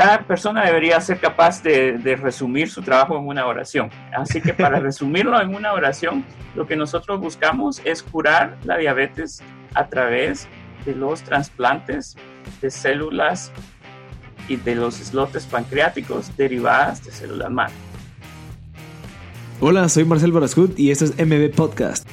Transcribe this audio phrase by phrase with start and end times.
[0.00, 3.90] cada persona debería ser capaz de, de, resumir su trabajo en una oración.
[4.16, 6.24] Así que para resumirlo en una oración,
[6.54, 9.42] lo que nosotros buscamos es curar la diabetes
[9.74, 10.48] a través
[10.86, 12.16] de los trasplantes
[12.62, 13.52] de células
[14.48, 17.74] y de los islotes pancreáticos derivadas de células madre.
[19.60, 22.08] Hola, soy Marcel Barascut y esto es MB Podcast.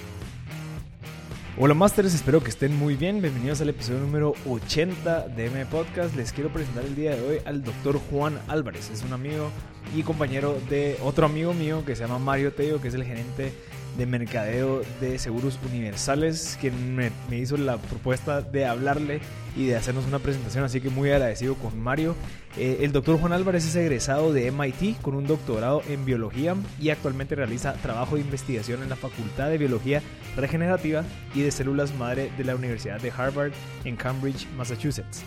[1.59, 3.19] Hola Masters, espero que estén muy bien.
[3.19, 6.15] Bienvenidos al episodio número 80 de M Podcast.
[6.15, 8.91] Les quiero presentar el día de hoy al doctor Juan Álvarez.
[8.91, 9.49] Es un amigo
[9.95, 13.53] y compañero de otro amigo mío que se llama Mario Teo, que es el gerente
[13.97, 19.19] de mercadeo de seguros universales, quien me, hizo la propuesta de hablarle
[19.55, 22.15] y de hacernos una presentación, así que muy agradecido con Mario.
[22.57, 26.89] Eh, el doctor Juan Álvarez es egresado de MIT con un doctorado en biología y
[26.89, 30.01] actualmente realiza trabajo de investigación en la Facultad de Biología
[30.35, 31.03] Regenerativa
[31.33, 33.51] y de Células Madre de la Universidad de Harvard
[33.83, 35.23] en Cambridge, Massachusetts.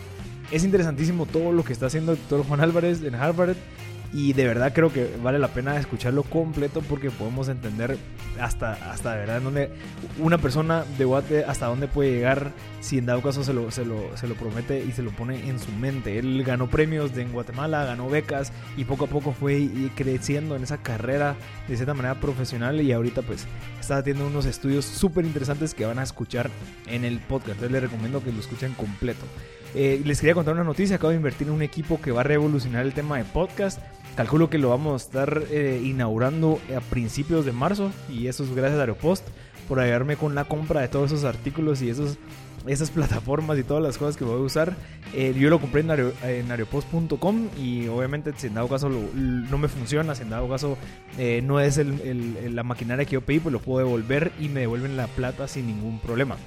[0.51, 3.55] Es interesantísimo todo lo que está haciendo el doctor Juan Álvarez en Harvard
[4.13, 7.97] y de verdad creo que vale la pena escucharlo completo porque podemos entender
[8.39, 9.69] hasta, hasta de verdad en dónde
[10.19, 12.51] una persona de Guate hasta dónde puede llegar
[12.81, 15.71] si en dado caso se lo, se, lo, promete y se lo pone en su
[15.71, 16.19] mente.
[16.19, 20.63] Él ganó premios de en Guatemala, ganó becas y poco a poco fue creciendo en
[20.63, 23.45] esa carrera de cierta manera profesional y ahorita pues
[23.79, 26.49] está haciendo unos estudios súper interesantes que van a escuchar
[26.87, 27.51] en el podcast.
[27.51, 29.25] Entonces les recomiendo que lo escuchen completo.
[29.73, 32.23] Eh, les quería contar una noticia, acabo de invertir en un equipo que va a
[32.25, 33.79] revolucionar el tema de podcast
[34.15, 38.53] Calculo que lo vamos a estar eh, inaugurando a principios de marzo y eso es
[38.53, 39.25] gracias a Aeropost
[39.69, 42.17] por ayudarme con la compra de todos esos artículos y esos,
[42.67, 44.75] esas plataformas y todas las cosas que voy a usar.
[45.13, 50.15] Eh, yo lo compré en, aeropost.com y obviamente si en dado caso no me funciona,
[50.15, 50.77] si en dado caso
[51.17, 54.97] eh, no es la maquinaria que yo pedí, pues lo puedo devolver y me devuelven
[54.97, 56.37] la plata sin ningún problema.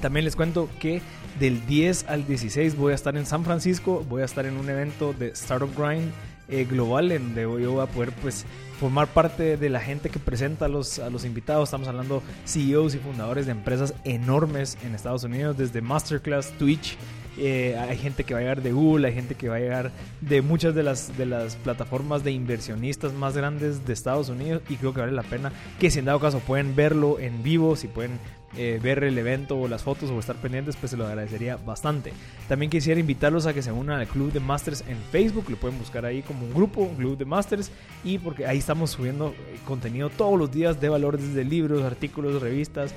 [0.00, 1.00] También les cuento que
[1.38, 4.68] del 10 al 16 voy a estar en San Francisco, voy a estar en un
[4.68, 6.10] evento de Startup Grind
[6.52, 8.46] eh, global en donde yo voy a poder pues
[8.78, 11.68] formar parte de la gente que presenta a los, a los invitados.
[11.68, 16.96] Estamos hablando CEOs y fundadores de empresas enormes en Estados Unidos, desde Masterclass, Twitch.
[17.38, 19.92] Eh, hay gente que va a llegar de Google, hay gente que va a llegar
[20.20, 24.76] de muchas de las, de las plataformas de inversionistas más grandes de Estados Unidos y
[24.76, 27.88] creo que vale la pena que si en dado caso pueden verlo en vivo, si
[27.88, 28.18] pueden
[28.54, 32.12] eh, ver el evento o las fotos o estar pendientes, pues se lo agradecería bastante.
[32.48, 35.78] También quisiera invitarlos a que se unan al Club de Masters en Facebook, lo pueden
[35.78, 37.70] buscar ahí como un grupo, Club de Masters,
[38.04, 42.42] y porque ahí estamos subiendo eh, contenido todos los días de valor desde libros, artículos,
[42.42, 42.94] revistas,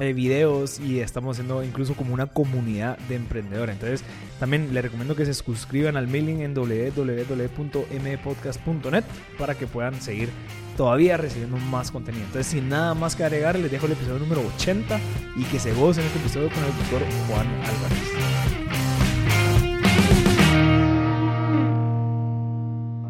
[0.00, 3.74] eh, videos y estamos haciendo incluso como una comunidad de emprendedores.
[3.74, 4.04] Entonces,
[4.38, 9.04] también les recomiendo que se suscriban al mailing en www.mpodcast.net
[9.38, 10.28] para que puedan seguir
[10.76, 12.26] todavía recibiendo más contenido.
[12.26, 15.00] Entonces, sin nada más que agregar, les dejo el episodio número 80
[15.36, 18.55] y que se gocen este episodio con el doctor Juan Álvarez.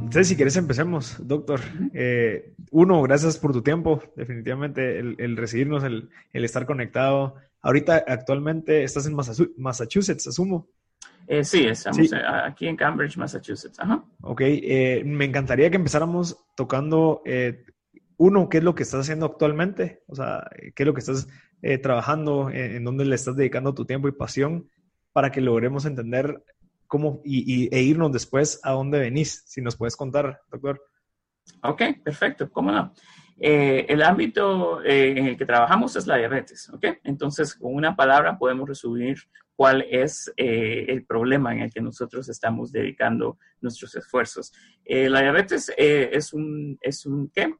[0.06, 1.60] Entonces, si quieres, empecemos, doctor.
[1.92, 7.34] Eh, uno, gracias por tu tiempo, definitivamente, el, recibirnos, el, estar conectado.
[7.60, 9.16] Ahorita, actualmente, estás en
[9.56, 10.68] Massachusetts, asumo.
[11.26, 12.08] Eh, sí, estamos
[12.44, 13.80] aquí en Cambridge, Massachusetts.
[13.80, 14.04] Ajá.
[14.22, 17.64] Ok, eh, me encantaría que empezáramos tocando, eh,
[18.16, 20.04] uno, ¿qué es lo que estás haciendo actualmente?
[20.06, 21.26] O sea, ¿qué es lo que estás
[21.82, 22.48] trabajando?
[22.50, 24.68] En, dónde le estás dedicando tu tiempo y pasión?
[25.12, 26.44] Para que logremos entender
[26.86, 29.42] cómo y, e irnos después a dónde venís.
[29.46, 30.82] Si nos puedes contar, doctor.
[31.62, 32.92] Ok, perfecto, cómo no.
[33.38, 36.86] el ámbito en el que trabajamos es la diabetes, ¿ok?
[37.04, 39.18] Entonces, con una palabra podemos resumir
[39.56, 44.52] cuál es eh, el problema en el que nosotros estamos dedicando nuestros esfuerzos.
[44.84, 47.54] Eh, la diabetes eh, es un, es un, ¿qué?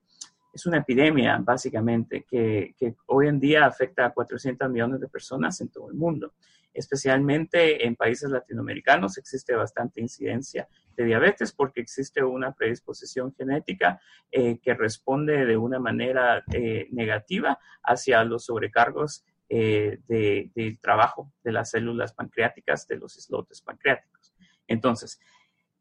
[0.53, 5.61] Es una epidemia, básicamente, que, que, hoy en día afecta a 400 millones de personas
[5.61, 6.35] en todo el mundo.
[6.77, 14.01] Especialmente en países latinoamericanos existe bastante incidencia de diabetes porque existe una predisposición genética
[14.31, 16.45] que responde de una manera
[16.91, 24.35] negativa hacia los sobrecargos eh, del trabajo de las células pancreáticas, de los islotes pancreáticos.
[24.67, 25.21] Entonces,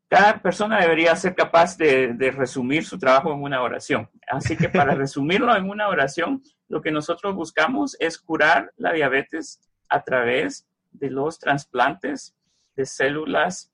[0.07, 4.07] cada persona debería ser capaz de, resumir su trabajo en una oración.
[4.27, 9.59] Así que para resumirlo en una oración, lo que nosotros buscamos es curar la diabetes
[9.89, 12.35] a través de los trasplantes
[12.75, 13.71] de células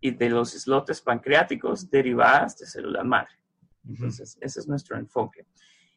[0.00, 3.32] y de los islotes pancreáticos derivadas de células madre.
[3.88, 5.46] Entonces, ese es nuestro enfoque.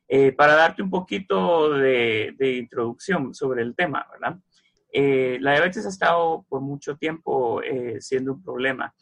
[0.08, 4.40] Eh, para darte un poquito de, introducción sobre el tema, ¿verdad?
[4.94, 8.94] Eh, la diabetes ha estado por mucho tiempo eh, siendo un problema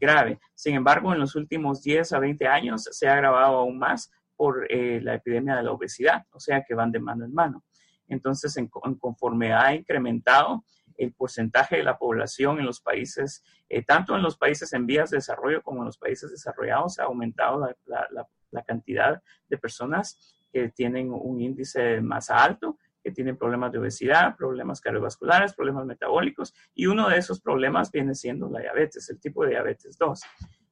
[0.00, 0.40] grave.
[0.56, 4.66] Sin embargo, en los últimos 10 a 20 años se ha agravado aún más por
[4.72, 7.62] la epidemia de la obesidad, o sea que van de mano en mano.
[8.08, 10.64] Entonces, en, conforme ha incrementado
[10.98, 15.10] el porcentaje de la población en los países, eh, tanto en los países en vías
[15.10, 21.10] de desarrollo como en los países desarrollados, ha aumentado la, cantidad de personas que tienen
[21.12, 27.08] un índice masa alto, que tienen problemas de obesidad, problemas cardiovasculares, problemas metabólicos, y uno
[27.08, 30.20] de esos problemas viene siendo la diabetes, el tipo de diabetes 2.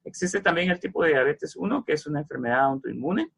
[0.04, 3.30] Existe también el tipo de diabetes 1, que es una enfermedad autoinmune,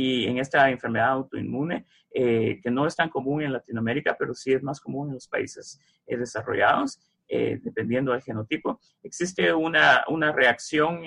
[0.00, 1.84] y en esta enfermedad autoinmune,
[2.14, 5.26] eh, que no es tan común en Latinoamérica, pero sí es más común en los
[5.26, 11.00] países eh, desarrollados, eh, dependiendo del genotipo, existe una, una reacción,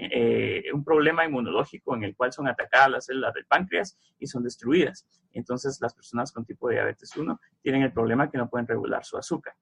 [0.73, 5.07] un problema inmunológico en el cual son atacadas las células del páncreas y son destruidas.
[5.31, 9.05] Entonces, las personas con tipo de diabetes 1 tienen el problema que no pueden regular
[9.05, 9.53] su azúcar.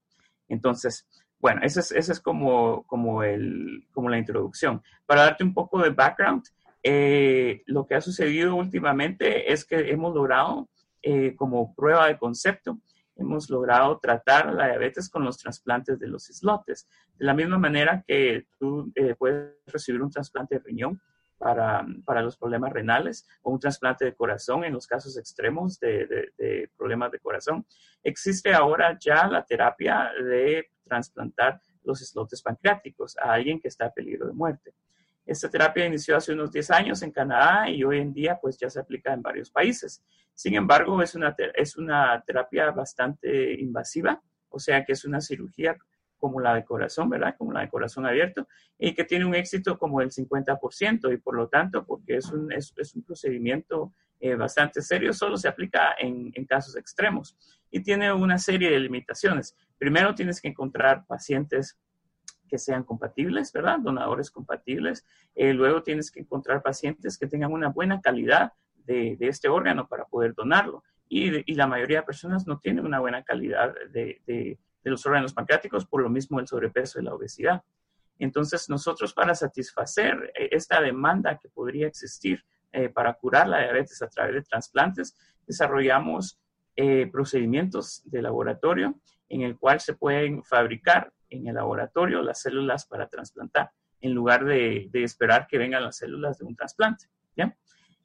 [0.48, 1.08] Entonces,
[1.40, 4.82] bueno, esa es, ese es como, como, el, como la introducción.
[5.06, 6.44] Para darte un poco de background,
[6.92, 10.72] eh, lo que ha sucedido últimamente es que hemos logrado,
[11.04, 12.80] eh, como prueba de concepto,
[13.16, 16.88] hemos logrado tratar la diabetes con los trasplantes de los islotes.
[17.16, 21.00] De la misma manera que tú eh, puedes recibir un trasplante de riñón
[21.38, 26.32] para, para, los problemas renales o un trasplante de corazón en los casos extremos de,
[26.40, 27.68] de, problemas de corazón.
[28.02, 33.94] Existe ahora ya la terapia de trasplantar los islotes pancreáticos a alguien que está a
[33.94, 34.74] peligro de muerte.
[35.30, 38.68] Esta terapia inició hace unos 10 años en Canadá y hoy en día pues ya
[38.68, 40.04] se aplica en varios países.
[40.34, 45.78] Sin embargo, es una, es una terapia bastante invasiva, o sea que es una cirugía
[46.18, 47.36] como la de corazón, ¿verdad?
[47.38, 48.48] Como la de corazón abierto,
[48.80, 52.52] y que tiene un éxito como el 50%, y por lo tanto, porque es un,
[52.52, 57.38] es, un procedimiento eh, bastante serio, solo se aplica en, casos extremos
[57.70, 59.56] y tiene una serie de limitaciones.
[59.78, 61.78] Primero, tienes que encontrar pacientes
[62.50, 63.80] que sean compatibles, ¿verdad?
[63.80, 65.06] Donadores compatibles.
[65.36, 68.54] Eh, luego tienes que encontrar pacientes que tengan una buena calidad
[68.86, 70.84] de, este órgano para poder donarlo.
[71.08, 76.02] Y, la mayoría de personas no tienen una buena calidad de, los órganos pancreáticos, por
[76.02, 77.64] lo mismo el sobrepeso y la obesidad.
[78.18, 84.02] Entonces, nosotros para satisfacer eh, esta demanda que podría existir eh, para curar la diabetes
[84.02, 85.16] a través de trasplantes,
[85.48, 86.40] desarrollamos
[87.12, 88.96] procedimientos de laboratorio
[89.28, 93.72] en el cual se pueden fabricar en el laboratorio las células para trasplantar,
[94.02, 97.06] en lugar de, esperar que vengan las células de un trasplante,
[97.36, 97.56] ¿ya?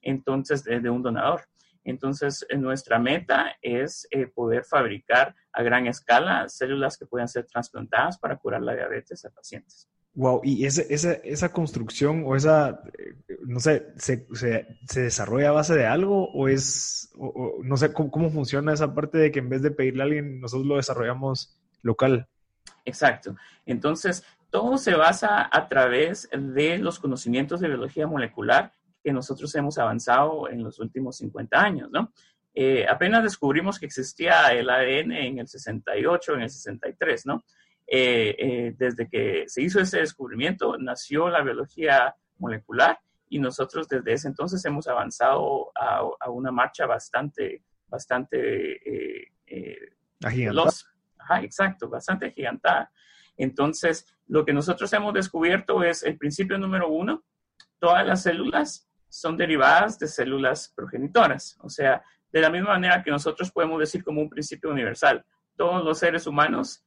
[0.03, 1.43] Entonces, de, un donador.
[1.85, 7.47] Entonces, eh, nuestra meta es eh, poder fabricar a gran escala células que puedan ser
[7.47, 9.89] trasplantadas para curar la diabetes a pacientes.
[10.15, 13.17] Wow, y esa, esa, construcción o esa, eh,
[13.47, 14.27] no sé, se,
[14.95, 17.13] desarrolla a base de algo o es,
[17.65, 20.41] no sé, ¿cómo, ¿cómo, funciona esa parte de que en vez de pedirle a alguien,
[20.41, 22.29] nosotros lo desarrollamos local?
[22.85, 23.37] Exacto.
[23.67, 28.73] Entonces, todo se basa a través de los conocimientos de biología molecular
[29.03, 32.13] que nosotros hemos avanzado en los últimos 50 años, ¿no?
[32.55, 37.45] Eh, apenas descubrimos que existía el ADN en el 68, en el 63, ¿no?
[37.87, 42.99] Eh, eh, desde que se hizo ese descubrimiento, nació la biología molecular
[43.29, 49.89] y nosotros desde ese entonces hemos avanzado a, una marcha bastante, bastante eh,
[51.43, 52.91] Exacto, bastante gigantada.
[53.37, 57.25] Entonces, lo que nosotros hemos descubierto es el principio número uno,
[57.79, 61.57] todas las células son derivadas de células progenitoras.
[61.61, 65.25] O sea, de la misma manera que nosotros podemos decir como un principio universal,
[65.57, 66.85] todos los seres humanos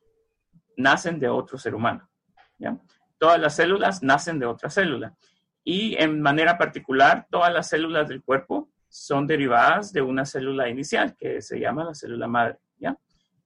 [0.76, 2.10] nacen de otro ser humano.
[2.58, 2.78] ¿ya?
[3.18, 5.16] Todas las células nacen de otra célula.
[5.64, 11.16] Y en manera particular, todas las células del cuerpo son derivadas de una célula inicial
[11.18, 12.58] que se llama la célula madre.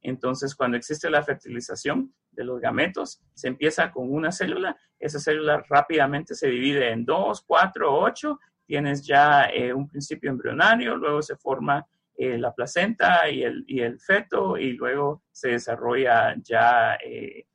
[0.01, 5.63] Entonces, cuando existe la fertilización de los gametos, se empieza con una célula, esa célula
[5.69, 11.35] rápidamente se divide en dos, cuatro, ocho, tienes ya eh, un principio embrionario, luego se
[11.35, 11.85] forma
[12.17, 17.45] eh, la placenta y el, feto y luego se desarrolla ya eh,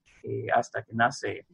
[0.54, 1.46] hasta que nace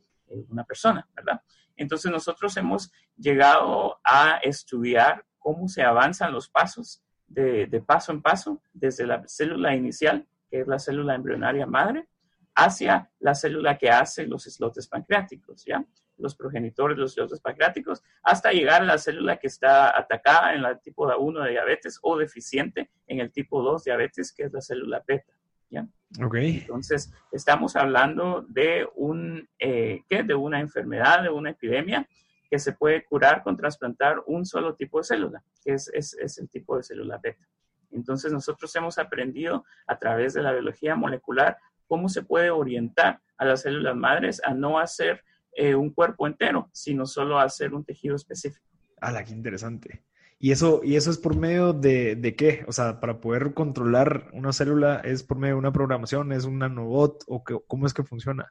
[0.49, 1.43] una persona, ¿verdad?
[1.77, 8.63] Entonces nosotros hemos llegado a estudiar cómo se avanzan los pasos de paso en paso
[8.73, 12.07] desde la célula inicial que es la célula embrionaria madre,
[12.55, 15.83] hacia la célula que hace los islotes pancreáticos, ¿ya?
[16.19, 20.63] Los progenitores de los islotes pancreáticos, hasta llegar a la célula que está atacada en
[20.63, 24.61] el tipo 1 de diabetes o deficiente en el tipo 2 diabetes, que es la
[24.61, 25.33] célula beta,
[25.71, 25.89] ¿ya?
[26.23, 26.35] Ok.
[26.35, 30.23] Entonces, estamos hablando de, un, eh, ¿qué?
[30.23, 32.07] de una enfermedad, de una epidemia
[32.51, 36.37] que se puede curar con trasplantar un solo tipo de célula, que es, es, es
[36.37, 37.49] el tipo de célula beta.
[37.93, 41.57] Entonces nosotros hemos aprendido a través de la biología molecular
[41.87, 45.23] cómo se puede orientar a las células madres a no hacer
[45.55, 48.67] eh, un cuerpo entero, sino solo hacer un tejido específico.
[49.01, 50.05] ¡Hala, qué interesante!
[50.39, 52.65] ¿Y eso, ¿Y eso es por medio de, de, qué?
[52.67, 56.33] O sea, para poder controlar una célula, ¿es por medio de una programación?
[56.33, 57.23] ¿Es un nanobot?
[57.29, 58.51] ¿O cómo es que funciona?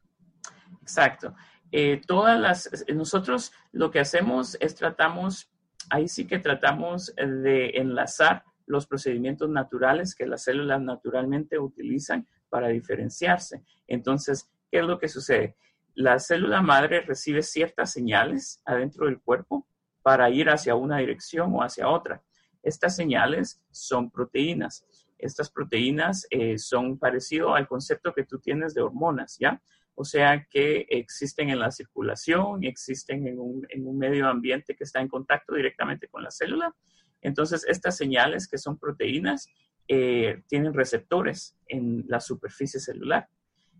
[0.81, 1.35] Exacto.
[1.71, 5.49] Eh, todas las, nosotros lo que hacemos es tratamos,
[5.89, 12.67] ahí sí que tratamos de enlazar los procedimientos naturales que las células naturalmente utilizan para
[12.67, 13.63] diferenciarse.
[13.87, 15.55] Entonces, ¿qué es lo que sucede?
[15.93, 19.67] La célula madre recibe ciertas señales adentro del cuerpo
[20.01, 22.23] para ir hacia una dirección o hacia otra.
[22.63, 24.85] Estas señales son proteínas.
[25.17, 29.61] Estas proteínas eh, son parecido al concepto que tú tienes de hormonas, ¿ya?
[29.95, 34.83] O sea que existen en la circulación, existen en un, en un medio ambiente que
[34.83, 36.73] está en contacto directamente con la célula.
[37.21, 39.47] Entonces, estas señales que son proteínas
[39.87, 43.27] eh, tienen receptores en la superficie celular.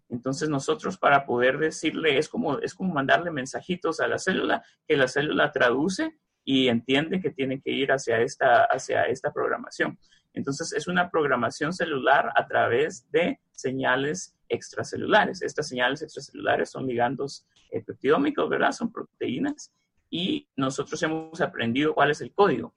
[0.10, 4.98] Entonces nosotros para poder decirle, es como, es como mandarle mensajitos a la célula, que
[4.98, 9.98] la célula traduce y entiende que tiene que ir hacia esta, hacia esta programación.
[10.34, 15.42] Entonces es una programación celular a través de señales extracelulares.
[15.42, 18.74] Estas señales extracelulares son ligandos eh, peptidómicos, ¿verdad?
[18.74, 19.72] Son proteínas
[20.10, 22.74] y nosotros hemos aprendido cuál es el código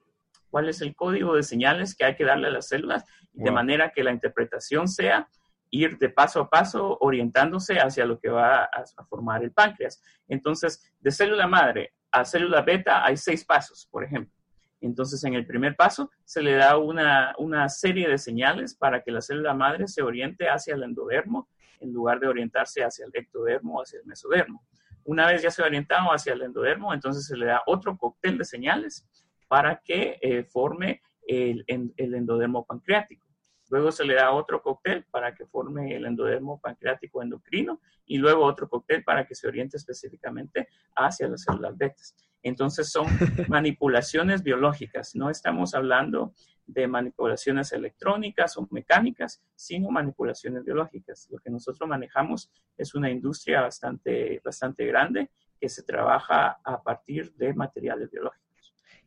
[0.49, 3.91] cuál es el código de señales que hay que darle a las células, de manera
[3.91, 5.27] que la interpretación sea
[5.69, 10.01] ir de paso a paso orientándose hacia lo que va a, formar el páncreas.
[10.27, 14.33] Entonces, de célula madre a célula beta hay seis pasos, por ejemplo.
[14.79, 19.11] Entonces, en el primer paso se le da una, una serie de señales para que
[19.11, 21.49] la célula madre se oriente hacia el endodermo
[21.79, 24.63] en lugar de orientarse hacia el ectodermo o hacia el mesodermo.
[25.03, 28.37] Una vez ya se ha orientado hacia el endodermo, entonces se le da otro cóctel
[28.37, 29.07] de señales
[29.47, 33.25] para que eh, forme el, endodermo pancreático.
[33.69, 38.45] Luego se le da otro cóctel para que forme el endodermo pancreático endocrino y luego
[38.45, 42.15] otro cóctel para que se oriente específicamente hacia las células betas.
[42.43, 43.07] Entonces son
[43.49, 46.33] manipulaciones biológicas, no estamos hablando
[46.67, 51.27] de manipulaciones electrónicas o mecánicas, sino manipulaciones biológicas.
[51.31, 57.33] Lo que nosotros manejamos es una industria bastante, bastante grande que se trabaja a partir
[57.35, 58.44] de materiales biológicos.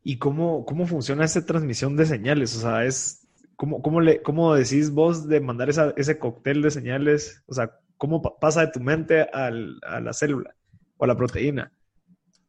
[0.03, 2.57] ¿Y cómo, cómo funciona esa transmisión de señales?
[2.57, 3.27] O sea, es
[3.57, 7.43] ¿cómo, cómo, le, cómo decís vos de mandar ese cóctel de señales?
[7.47, 10.55] O sea, ¿cómo pasa de tu mente a la célula
[10.97, 11.73] o a la proteína?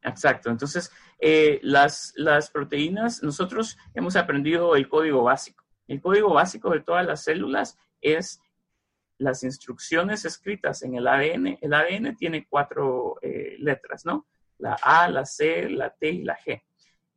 [0.04, 0.50] Exacto.
[0.50, 5.66] Entonces, eh, las, las proteínas, nosotros hemos aprendido el código básico.
[5.88, 8.40] El código básico de todas las células es
[9.18, 11.58] las instrucciones escritas en el ADN.
[11.62, 14.28] El ADN tiene cuatro eh, letras, ¿no?
[14.60, 16.62] La A, la C, la T y la G.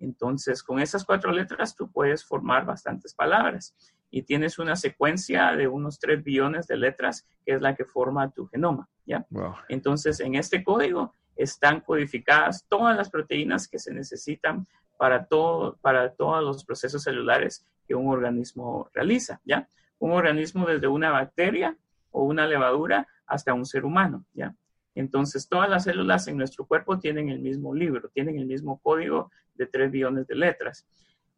[0.02, 3.74] Entonces, con esas cuatro letras tú puedes formar bastantes palabras
[4.10, 8.30] y tienes una secuencia de unos 3 billones de letras que es la que forma
[8.30, 9.24] tu genoma, ¿ya?
[9.68, 14.66] Entonces, en este código están codificadas todas las proteínas que se necesitan
[14.98, 19.68] para, todo, para todos los procesos celulares que un organismo realiza, ¿ya?
[20.00, 21.76] Un organismo desde una bacteria
[22.10, 24.54] o una levadura hasta un ser humano, ¿ya?
[24.94, 29.30] Entonces, todas las células en nuestro cuerpo tienen el mismo libro, tienen el mismo código
[29.54, 30.86] de 3 billones de letras.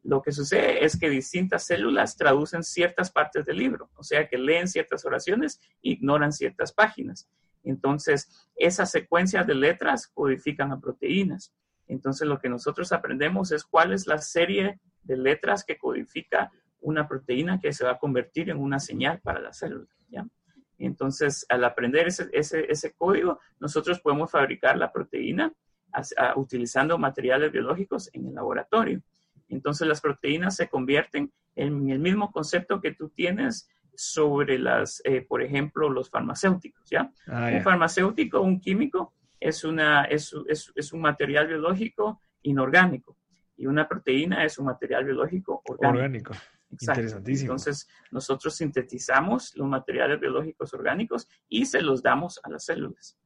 [0.03, 4.37] Lo que sucede es que distintas células traducen ciertas partes del libro, o sea que
[4.37, 7.27] leen ciertas oraciones e ignoran ciertas páginas.
[7.63, 11.53] Entonces, esas secuencias de letras codifican a proteínas.
[11.87, 17.07] Entonces, lo que nosotros aprendemos es cuál es la serie de letras que codifica una
[17.07, 19.87] proteína que se va a convertir en una señal para la célula.
[20.77, 25.53] Entonces, al aprender ese, ese, código, nosotros podemos fabricar la proteína
[26.35, 29.01] utilizando materiales biológicos en el laboratorio.
[29.47, 35.21] Entonces, las proteínas se convierten en el mismo concepto que tú tienes sobre las, eh,
[35.21, 37.11] por ejemplo, los farmacéuticos, ¿ya?
[37.27, 43.17] Ah, un farmacéutico, un químico, es, una, es, es, es, un material biológico inorgánico
[43.57, 45.97] y una proteína es un material biológico orgánico.
[45.97, 46.33] orgánico.
[46.79, 47.51] Interesantísimo.
[47.51, 53.17] Entonces, nosotros sintetizamos los materiales biológicos orgánicos y se los damos a las células.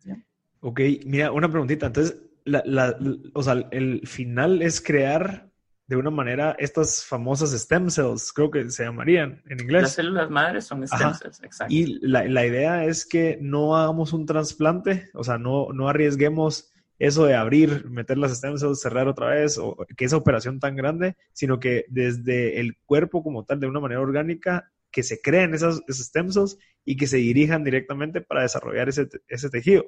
[0.61, 1.87] Ok, mira, una preguntita.
[1.87, 2.97] Entonces, la,
[3.33, 5.49] o sea, el final es crear
[5.89, 9.81] de una manera estas famosas stem cells, creo que se llamarían en inglés.
[9.81, 11.73] Las células madres son stem cells, exacto.
[11.73, 16.68] Y la, la, idea es que no hagamos un trasplante, o sea, no, no arriesguemos
[16.99, 20.75] eso de abrir, meter las stem cells, cerrar otra vez, o que esa operación tan
[20.75, 25.53] grande, sino que desde el cuerpo como tal, de una manera orgánica, que se creen
[25.53, 29.85] esas, stem cells y que se dirijan directamente para desarrollar ese, ese tejido.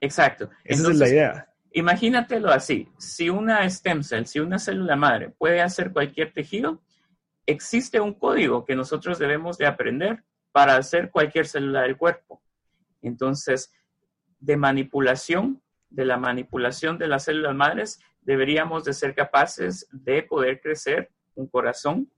[0.00, 0.50] Exacto.
[0.64, 1.46] Esa es la idea.
[1.72, 6.82] Imagínatelo así, si una stem cell, si una célula madre puede hacer cualquier tejido,
[7.46, 12.42] existe un código que nosotros debemos de aprender para hacer cualquier célula del cuerpo.
[13.02, 13.72] Entonces,
[14.40, 20.60] de manipulación de la manipulación de las células madres, deberíamos de ser capaces de poder
[20.60, 22.10] crecer un corazón,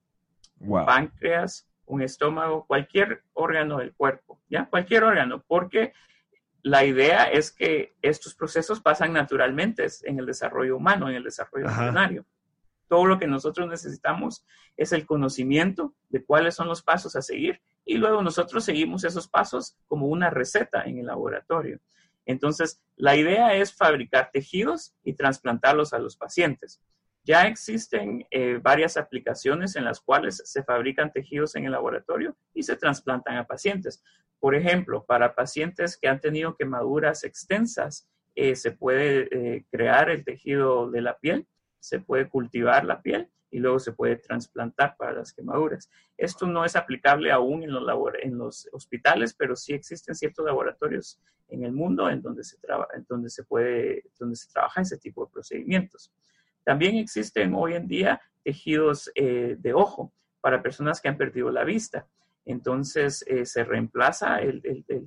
[0.60, 4.66] un páncreas, un estómago, cualquier órgano del cuerpo, ¿ya?
[4.66, 5.92] Cualquier órgano, porque
[6.62, 11.68] la idea es que estos procesos pasan naturalmente en el desarrollo humano, en el desarrollo
[11.68, 12.24] embrionario.
[12.88, 14.44] Todo lo que nosotros necesitamos
[14.76, 19.28] es el conocimiento de cuáles son los pasos a seguir y luego nosotros seguimos esos
[19.28, 21.80] pasos como una receta en el laboratorio.
[22.26, 26.80] Entonces, la idea es fabricar tejidos y trasplantarlos a los pacientes.
[27.24, 32.64] Ya existen eh, varias aplicaciones en las cuales se fabrican tejidos en el laboratorio y
[32.64, 34.02] se trasplantan a pacientes.
[34.40, 40.24] Por ejemplo, para pacientes que han tenido quemaduras extensas, eh, se puede eh, crear el
[40.24, 41.46] tejido de la piel,
[41.78, 45.88] se puede cultivar la piel y luego se puede trasplantar para las quemaduras.
[46.16, 47.84] Esto no es aplicable aún en los,
[48.20, 52.56] en los hospitales, pero sí existen ciertos laboratorios en el mundo en donde se,
[52.94, 56.10] en donde se, puede, donde se trabaja ese tipo de procedimientos.
[56.64, 61.64] También existen hoy en día tejidos eh, de ojo para personas que han perdido la
[61.64, 62.08] vista.
[62.46, 64.62] Entonces eh, se reemplaza el,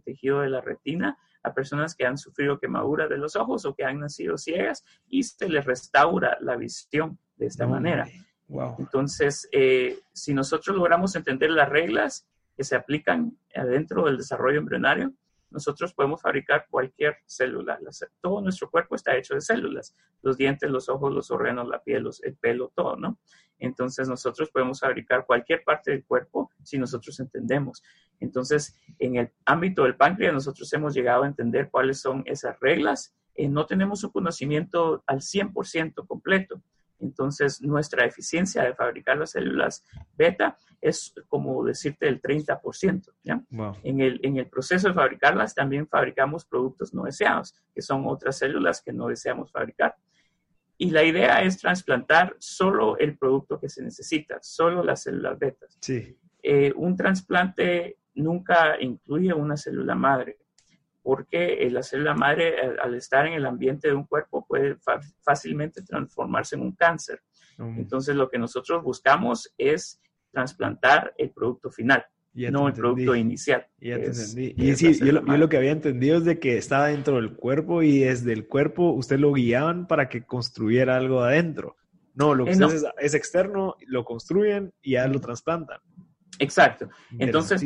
[0.06, 3.84] tejido de la retina a personas que han sufrido quemaduras de los ojos o que
[3.84, 8.08] han nacido ciegas y se les restaura la visión de esta manera.
[8.78, 15.14] Entonces, eh, si nosotros logramos entender las reglas que se aplican adentro del desarrollo embrionario,
[15.50, 17.80] nosotros podemos fabricar cualquier célula.
[18.22, 19.96] Todo nuestro cuerpo está hecho de células.
[20.22, 23.18] Los dientes, los ojos, los órganos, la piel, el pelo, todo, ¿no?
[23.58, 27.82] Entonces nosotros podemos fabricar cualquier parte del cuerpo si nosotros entendemos.
[28.20, 33.14] Entonces, en el ámbito del páncreas, nosotros hemos llegado a entender cuáles son esas reglas.
[33.36, 36.62] Eh, no tenemos un conocimiento al 100% completo.
[37.06, 39.86] Entonces, nuestra eficiencia de fabricar las células
[40.18, 43.12] beta es como decirte el 30%.
[43.24, 43.42] ¿ya?
[43.84, 48.38] En, el, en el proceso de fabricarlas también fabricamos productos no deseados, que son otras
[48.38, 49.96] células que no deseamos fabricar.
[50.78, 55.66] Y la idea es trasplantar solo el producto que se necesita, solo las células beta.
[55.80, 56.18] Sí.
[56.44, 60.38] Eh, un trasplante nunca incluye una célula madre
[61.06, 64.76] porque la célula madre al estar en el ambiente de un cuerpo puede
[65.22, 67.22] fácilmente transformarse en un cáncer.
[67.60, 67.78] Mm.
[67.78, 73.68] Entonces lo que nosotros buscamos es trasplantar el producto final, no el producto inicial.
[73.80, 74.56] Ya te entendí.
[74.58, 78.00] y sí, yo lo, que había entendido es de que estaba dentro del cuerpo y
[78.00, 81.76] desde el cuerpo usted lo guiaban para que construyera algo adentro.
[82.16, 85.78] No, lo que eh, es, es, externo, lo construyen y ya lo trasplantan.
[86.40, 86.90] Exacto.
[87.20, 87.64] Entonces,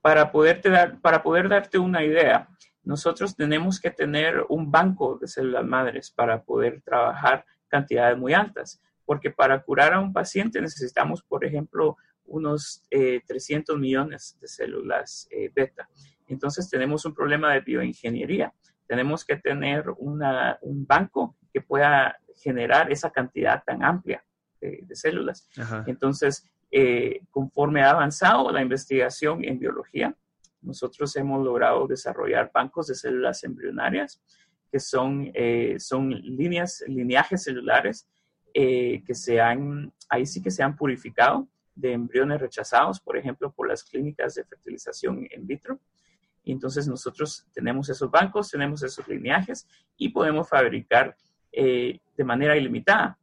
[0.00, 2.48] para, poderte dar, para poder darte una idea,
[2.82, 8.80] nosotros tenemos que tener un banco de células madres para poder trabajar cantidades muy altas,
[9.04, 15.28] porque para curar a un paciente necesitamos, por ejemplo, unos 300 eh, millones de células
[15.30, 15.88] eh, beta.
[16.28, 18.52] Entonces tenemos un problema de bioingeniería.
[18.86, 24.24] Tenemos que tener un banco que pueda generar esa cantidad tan amplia
[24.60, 25.48] de, células.
[25.86, 30.14] Entonces, eh, conforme ha avanzado la investigación en biología,
[30.60, 34.20] nosotros hemos logrado desarrollar bancos de células embrionarias,
[34.70, 38.06] que son, eh, son líneas, lineajes celulares
[38.52, 43.50] eh, que se han, ahí sí que se han purificado de embriones rechazados, por ejemplo,
[43.52, 45.80] por las clínicas de fertilización in vitro.
[46.44, 51.16] Entonces nosotros tenemos esos bancos, tenemos esos lineajes y podemos fabricar
[51.52, 53.18] de manera ilimitada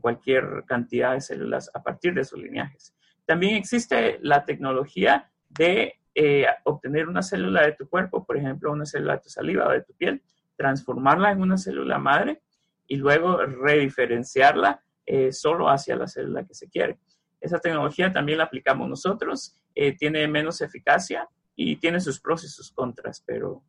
[0.00, 2.94] cualquier cantidad de células a partir de esos lineajes.
[3.26, 8.86] También existe la tecnología de eh, obtener una célula de tu cuerpo, por ejemplo, una
[8.86, 10.22] célula de tu saliva o de tu piel,
[10.56, 12.40] transformarla en una célula madre
[12.86, 16.98] y luego rediferenciarla eh, solo hacia la célula que se quiere.
[17.40, 22.48] Esa tecnología también la aplicamos nosotros, eh, tiene menos eficacia y tiene sus pros y
[22.48, 23.62] sus contras, pero.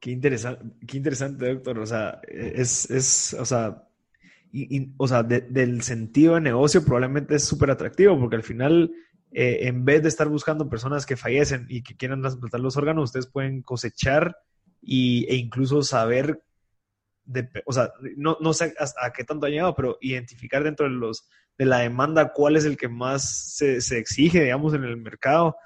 [0.00, 1.78] Qué interesante, qué interesante, doctor.
[1.78, 3.86] O sea, es, es o sea,
[4.96, 8.90] o sea del sentido de negocio probablemente es súper atractivo porque al final
[9.32, 13.04] eh, en vez de estar buscando personas que fallecen y que quieran trasplantar los órganos,
[13.04, 14.36] ustedes pueden cosechar
[14.80, 16.42] y, e incluso saber,
[17.24, 20.92] de, o sea, no, no sé a, qué tanto ha llegado, pero identificar dentro de,
[20.92, 21.28] los,
[21.58, 25.56] de la demanda cuál es el que más se, se exige, digamos, en el mercado.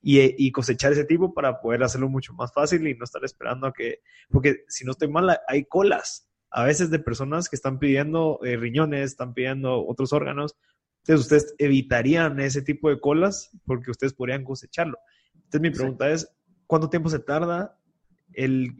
[0.00, 3.66] Y, y, cosechar ese tipo para poder hacerlo mucho más fácil y no estar esperando
[3.66, 7.78] a que, porque si no estoy mal, hay colas a veces de personas que están
[7.78, 10.56] pidiendo eh, riñones, están pidiendo otros órganos,
[11.08, 14.98] entonces, ustedes evitarían ese tipo de colas porque ustedes podrían cosecharlo.
[15.34, 16.30] Entonces, mi pregunta es,
[16.66, 17.78] ¿cuánto tiempo se tarda
[18.34, 18.76] el,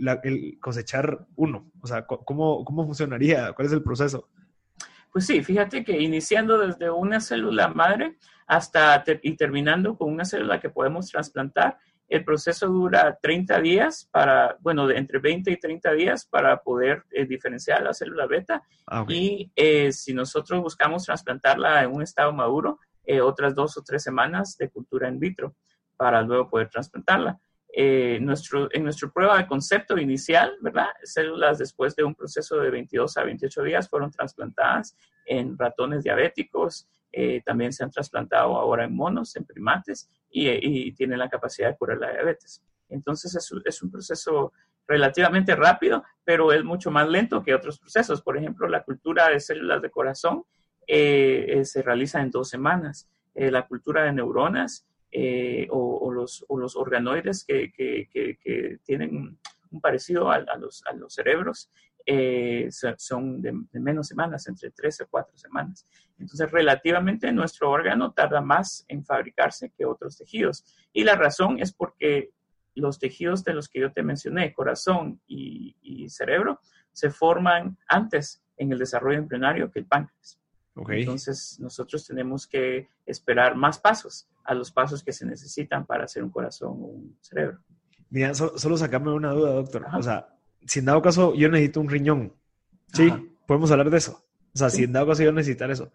[0.60, 1.70] cosechar uno?
[1.80, 3.52] O sea, ¿cómo, ¿cómo funcionaría?
[3.54, 4.28] ¿Cuál es el proceso?
[5.10, 10.60] Pues sí, fíjate que iniciando desde una célula madre hasta y terminando con una célula
[10.60, 11.78] que podemos trasplantar,
[12.08, 17.04] el proceso dura 30 días para, bueno, de entre 20 y 30 días para poder
[17.10, 18.62] eh, diferenciar la célula beta.
[18.86, 19.04] Ah.
[19.08, 24.02] Y eh, si nosotros buscamos trasplantarla en un estado maduro, eh, otras dos o tres
[24.02, 25.54] semanas de cultura in vitro
[25.96, 27.38] para luego poder trasplantarla.
[27.70, 30.88] Eh, nuestro, en nuestra prueba de concepto inicial, ¿verdad?
[31.02, 36.88] Células después de un proceso de 22 a 28 días fueron trasplantadas en ratones diabéticos,
[37.12, 41.76] eh, también se han trasplantado ahora en monos, en primates, y, tienen la capacidad de
[41.76, 42.62] curar la diabetes.
[42.88, 44.52] Entonces es, un- es un proceso
[44.86, 48.22] relativamente rápido, pero es mucho más lento que otros procesos.
[48.22, 50.44] Por ejemplo, la cultura de células de corazón
[50.86, 53.08] eh, eh, se realiza en dos semanas.
[53.34, 54.86] La cultura de neuronas
[55.70, 56.44] o, los,
[56.76, 59.38] organoides que tienen
[59.70, 61.70] un parecido a, a los, a los cerebros
[62.06, 65.86] eh, so- son de, de menos semanas, entre tres o cuatro semanas.
[66.18, 70.64] Entonces, relativamente nuestro órgano tarda más en fabricarse que otros tejidos.
[70.92, 72.30] Y la razón es porque
[72.74, 76.60] los tejidos de los que yo te mencioné, corazón y, y cerebro,
[76.92, 80.40] se forman antes en el desarrollo embrionario que el páncreas.
[81.00, 86.22] Entonces, nosotros tenemos que esperar más pasos a los pasos que se necesitan para hacer
[86.22, 87.58] un corazón o un cerebro.
[88.10, 89.84] Mira, so- solo sacarme una duda, doctor.
[89.86, 89.98] Ajá.
[89.98, 90.28] O sea,
[90.66, 92.32] si en dado caso yo necesito un riñón,
[92.92, 93.08] ¿sí?
[93.08, 93.22] Ajá.
[93.46, 94.24] Podemos hablar de eso.
[94.54, 94.78] O sea, Sí.
[94.78, 95.92] si en dado caso yo necesitar eso.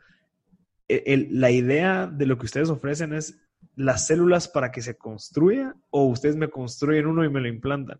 [0.88, 3.40] E- el- la idea de lo que ustedes ofrecen es
[3.76, 8.00] las células para que se construya o ustedes me construyen uno y me lo implantan.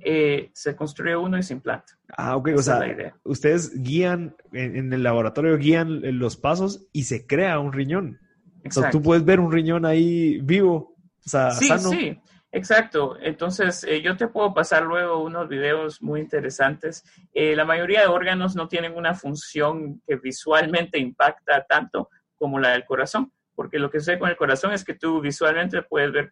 [0.00, 1.98] Eh, se construye uno y se implanta.
[2.16, 2.50] Ah, ok.
[2.56, 2.80] O sea,
[3.24, 8.18] ustedes guían, en, en el laboratorio guían los pasos y se crea un riñón.
[8.18, 8.98] O sea, Exacto.
[8.98, 11.90] tú puedes ver un riñón ahí vivo, o sea, Sí, sano.
[11.90, 12.18] sí,
[12.56, 13.16] exacto.
[13.20, 17.04] Entonces, eh, yo te puedo pasar luego unos videos muy interesantes.
[17.32, 22.70] Eh, la mayoría de órganos no tienen una función que visualmente impacta tanto como la
[22.70, 26.30] del corazón, porque lo que sucede con el corazón es que tú visualmente puedes ver.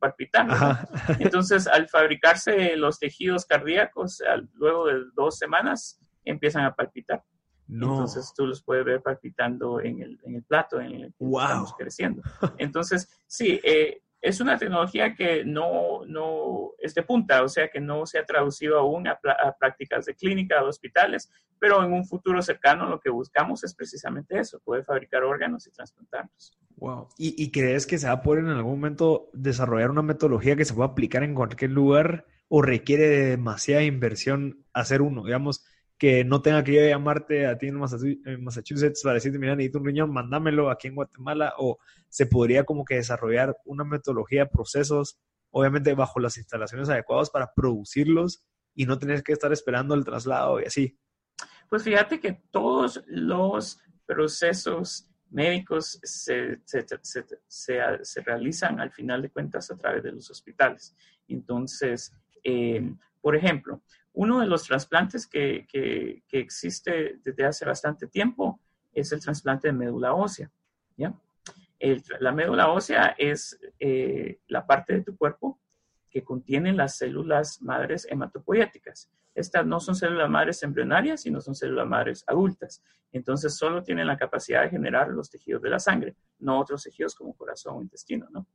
[0.51, 0.87] Ajá.
[1.19, 7.23] Entonces, al fabricarse los tejidos cardíacos, al- luego de dos semanas, empiezan a palpitar.
[7.67, 7.93] No.
[7.93, 11.41] Entonces tú los puedes ver palpitando en el, en el plato en el que Wow.
[11.43, 12.23] estamos creciendo.
[12.59, 17.79] Entonces, sí, eh, es una tecnología que no, no es de punta, o sea que
[17.79, 19.19] no se ha traducido aún a,
[19.61, 24.39] prácticas de clínica, de hospitales, pero en un futuro cercano lo que buscamos es precisamente
[24.39, 26.57] eso, poder fabricar órganos y trasplantarlos.
[26.77, 27.09] Wow.
[27.19, 30.65] ¿Y, y crees que se va a poder en algún momento desarrollar una metodología que
[30.65, 35.23] se pueda aplicar en cualquier lugar o requiere de demasiada inversión hacer uno?
[35.25, 35.67] Digamos,
[36.05, 39.79] que no tenga que llamarte a ti en Massachu- en Massachusetts para decirte, mira, necesito
[39.79, 41.79] un riñón, mándamelo aquí en Guatemala, o
[42.11, 45.19] se podría como que desarrollar una metodología, procesos,
[45.51, 50.61] obviamente bajo las instalaciones adecuadas para producirlos y no tener que estar esperando el traslado
[50.61, 50.99] y así.
[51.71, 59.23] Pues fíjate que todos los procesos médicos se, se, se, se, se realizan al final
[59.23, 60.95] de cuentas a través de los hospitales.
[61.29, 62.15] Entonces,
[62.45, 63.83] eh, por ejemplo,
[64.15, 65.67] uno de los trasplantes que,
[66.31, 68.61] existe desde hace bastante tiempo
[68.93, 70.51] es el trasplante de médula ósea.
[72.21, 75.59] la médula ósea es eh, la parte de tu cuerpo
[76.11, 79.11] que contiene las células madres hematopoéticas.
[79.35, 82.85] Estas no son células madres embrionarias, sino son células madres adultas.
[83.11, 87.17] Entonces, solo tienen la capacidad de generar los tejidos de la sangre, no otros tejidos
[87.17, 88.47] como corazón o intestino, ¿no?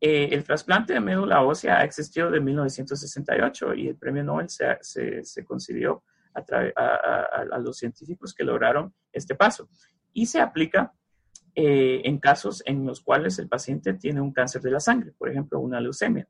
[0.00, 4.78] Eh, el trasplante de médula ósea ha existido de 1968 y el premio Nobel se,
[4.80, 9.68] se, se concedió a, a, a, a, los científicos que lograron este paso.
[10.12, 10.92] Y se aplica
[11.60, 15.28] eh, en casos en los cuales el paciente tiene un cáncer de la sangre, por
[15.28, 16.28] ejemplo, una leucemia.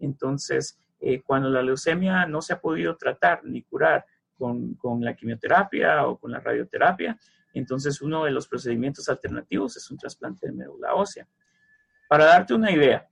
[0.00, 4.04] Entonces, eh, cuando la leucemia no se ha podido tratar ni curar
[4.36, 7.16] con, con, la quimioterapia o con la radioterapia,
[7.52, 11.28] entonces uno de los procedimientos alternativos es un trasplante de médula ósea.
[12.14, 13.08] Para darte una idea,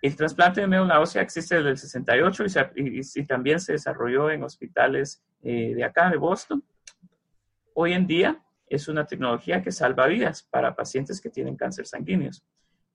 [0.00, 4.30] el trasplante de médula ósea existe desde el 68 y, se, y, también se desarrolló
[4.30, 6.64] en hospitales eh, de acá, de Boston.
[7.74, 12.42] Hoy en día es una tecnología que salva vidas para pacientes que tienen cáncer sanguíneos.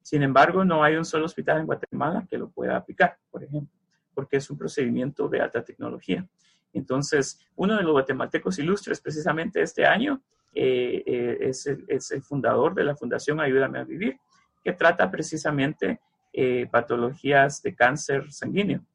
[0.01, 3.77] Sin embargo, no hay un solo hospital en Guatemala que lo pueda aplicar, por ejemplo,
[4.15, 6.27] porque es un procedimiento de alta tecnología.
[6.73, 10.23] Entonces, uno de los guatemaltecos ilustres precisamente este año
[10.55, 14.19] eh, eh, es, el, fundador de la Fundación Ayúdame a Vivir,
[14.63, 15.99] que trata precisamente
[16.33, 18.85] eh, patologías de cáncer sanguíneo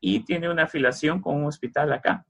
[0.00, 2.24] y tiene una afiliación con un hospital acá,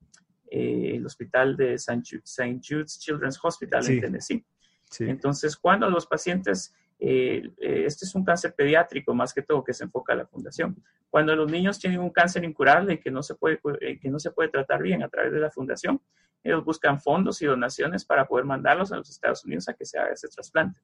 [0.50, 2.60] eh, el hospital de St.
[2.62, 3.94] Jude's Children's Hospital sí.
[3.94, 4.44] en Tennessee.
[4.90, 5.04] Sí.
[5.04, 9.84] Entonces, cuando los pacientes eh, este es un cáncer pediátrico más que todo que se
[9.84, 10.82] enfoca a la fundación.
[11.10, 13.58] Cuando los niños tienen un cáncer incurable y que no se puede,
[14.00, 16.00] que no se puede tratar bien a través de la fundación,
[16.46, 19.98] ellos buscan fondos y donaciones para poder mandarlos a los Estados Unidos a que se
[19.98, 20.80] haga ese trasplante.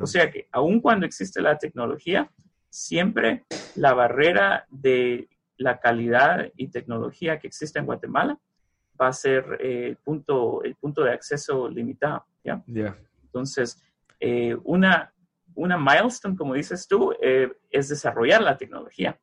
[0.00, 2.30] O sea que, aun cuando existe la tecnología,
[2.68, 8.38] siempre la barrera de la calidad y tecnología que existe en Guatemala
[9.00, 12.26] va a ser eh, el, punto, el punto de acceso limitado.
[12.44, 12.62] ¿ya?
[13.22, 13.82] Entonces,
[14.20, 15.12] eh, una,
[15.54, 19.18] una milestone, como dices tú, eh, es desarrollar la tecnología,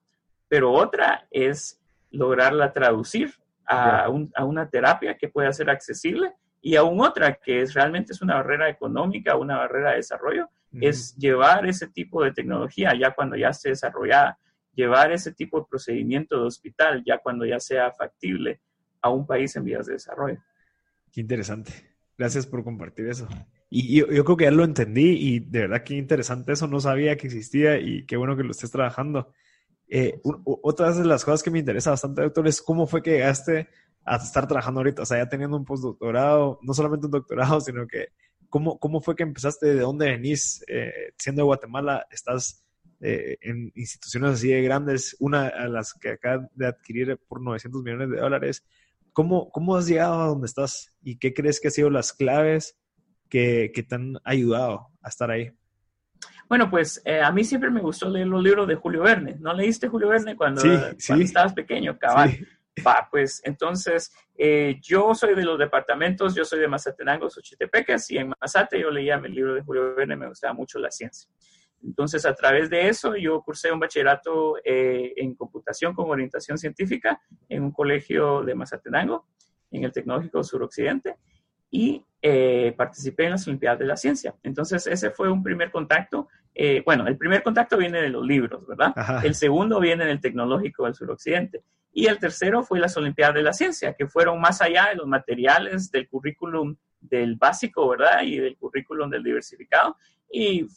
[0.47, 1.79] pero otra es
[2.09, 3.33] lograrla traducir
[3.65, 8.21] a, a, una terapia que pueda ser accesible y aún otra que es realmente es
[8.21, 10.49] una barrera económica, una barrera de desarrollo,
[10.81, 14.39] es llevar ese tipo de tecnología ya cuando ya esté desarrollada,
[14.73, 18.59] llevar ese tipo de procedimiento de hospital ya cuando ya sea factible
[19.01, 20.41] a un país en vías de desarrollo.
[21.11, 21.71] Qué interesante.
[22.17, 23.27] Gracias por compartir eso.
[23.69, 27.17] Y yo, creo que ya lo entendí y de verdad qué interesante eso, no sabía
[27.17, 29.33] que existía y qué bueno que lo estés trabajando.
[29.95, 33.69] Eh, otra de las cosas que me interesa bastante, doctor, es cómo fue que llegaste
[34.03, 37.85] a estar trabajando ahorita, o sea, ya teniendo un postdoctorado, no solamente un doctorado, sino
[37.85, 38.07] que
[38.49, 42.65] cómo, cómo fue que empezaste, de dónde venís, eh, siendo de Guatemala, estás
[43.01, 47.83] eh, en instituciones así de grandes, una a las que acaba de adquirir por 900
[47.83, 48.65] millones de dólares.
[49.11, 52.79] ¿Cómo, ¿Cómo has llegado a donde estás y qué crees que han sido las claves
[53.29, 55.51] que te han ayudado a estar ahí?
[56.49, 59.37] Bueno, pues eh, a mí siempre me gustó leer los libros de Julio Verne.
[59.39, 62.31] ¿No leíste Julio Verne cuando, cuando estabas pequeño, cabal?
[62.31, 62.45] Sí.
[62.85, 68.17] Va, pues entonces eh, yo soy de los departamentos, yo soy de Mazatenango, Xochitepecas, y
[68.17, 71.29] en Mazate yo leía el libro de Julio Verne, me gustaba mucho la ciencia.
[71.83, 77.21] Entonces, a través de eso, yo cursé un bachillerato eh, en computación con orientación científica
[77.49, 79.27] en un colegio de Mazatenango,
[79.69, 81.17] en el Tecnológico Suroccidente,
[81.73, 84.35] y eh, participé en las Olimpiadas de la Ciencia.
[84.43, 86.27] Entonces, ese fue un primer contacto.
[86.85, 88.93] bueno, el primer contacto viene de los libros, ¿verdad?
[89.25, 91.63] El segundo viene del Tecnológico del Suroccidente.
[91.91, 95.07] Y el tercero fue las Olimpiadas de la Ciencia, que fueron más allá de los
[95.07, 98.21] materiales del currículum del básico, ¿verdad?
[98.21, 99.97] Y del currículum del diversificado.
[100.31, 100.67] Y,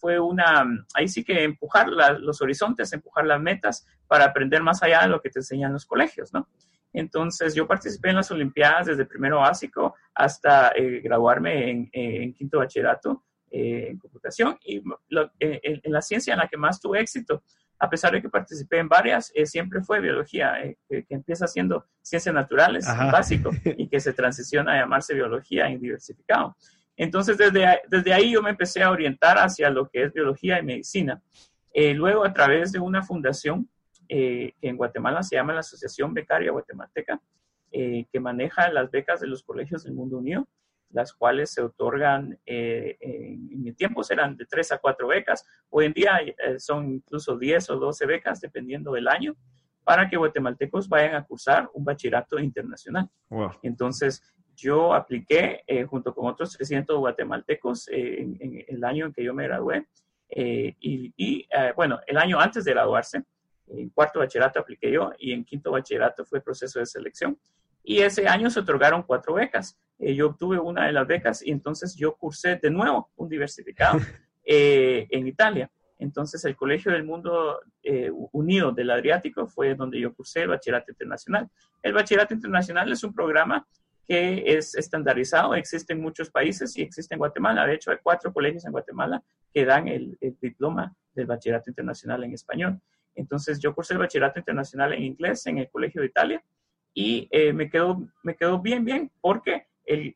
[0.00, 5.02] fue una, ahí sí que empujar los horizontes, empujar las metas para aprender más allá
[5.02, 6.48] de lo que te enseñan los colegios, ¿no?
[6.92, 13.24] Entonces yo participé en las Olimpiadas desde primero básico hasta eh, graduarme en, quinto bachillerato
[13.50, 17.42] eh, en computación y en la ciencia en la que más tuve éxito
[17.78, 21.86] a pesar de que participé en varias, eh, siempre fue biología, eh, que, empieza siendo
[22.02, 26.56] ciencias naturales, básico, y que se transiciona a llamarse biología en diversificado.
[26.96, 30.64] Entonces, desde, desde ahí yo me empecé a orientar hacia lo que es biología y
[30.64, 31.22] medicina.
[31.72, 33.68] Eh, luego, a través de una fundación
[34.08, 37.20] que en Guatemala se llama la Asociación Becaria Guatemalteca,
[37.70, 40.48] que maneja las becas de los colegios del mundo unido,
[40.90, 45.86] las cuales se otorgan, eh, en, mi tiempo eran de 3 a 4 becas, hoy
[45.86, 49.36] en día eh, son incluso 10 o 12 becas, dependiendo del año,
[49.84, 53.08] para que guatemaltecos vayan a cursar un bachillerato internacional.
[53.62, 54.22] Entonces,
[54.54, 59.44] yo apliqué eh, junto con otros 300 guatemaltecos en, el año en que yo me
[59.44, 59.86] gradué.
[60.28, 63.22] y, y bueno, el año antes de graduarse,
[63.70, 67.38] en cuarto bachillerato apliqué yo y en quinto bachillerato fue el proceso de selección
[67.88, 69.78] y ese año se otorgaron cuatro becas.
[69.98, 73.98] Eh, yo obtuve una de las becas y entonces yo cursé de nuevo un diversificado
[74.44, 75.70] eh, en Italia.
[75.98, 80.90] Entonces el Colegio del Mundo eh, Unido del Adriático fue donde yo cursé el Bachillerato
[80.90, 81.48] Internacional.
[81.82, 83.66] El Bachillerato Internacional es un programa
[84.06, 87.66] que es estandarizado, existe en muchos países y existe en Guatemala.
[87.66, 92.22] De hecho, hay cuatro colegios en Guatemala que dan el, el diploma del Bachillerato Internacional
[92.22, 92.78] en español.
[93.18, 96.42] Entonces yo cursé el Bachillerato Internacional en inglés en el Colegio de Italia
[96.94, 100.14] y eh, me, quedó, me quedó bien, bien, porque el,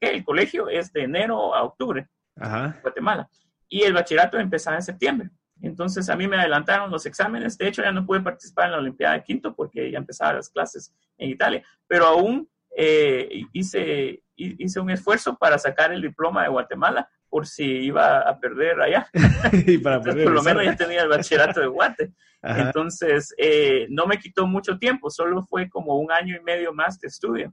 [0.00, 3.28] el, colegio es de enero a octubre, en Guatemala,
[3.68, 5.30] y el bachillerato empezaba en septiembre.
[5.60, 8.78] Entonces a mí me adelantaron los exámenes, de hecho ya no pude participar en la
[8.78, 14.80] Olimpiada de Quinto porque ya empezaban las clases en Italia, pero aún eh, hice, hice
[14.80, 19.08] un esfuerzo para sacar el diploma de Guatemala por si iba a perder allá.
[19.66, 22.12] y para por lo menos ya tenía el bachillerato de Guate.
[22.42, 27.00] Entonces, eh, no me quitó mucho tiempo, solo fue como un año y medio más
[27.00, 27.52] de estudio.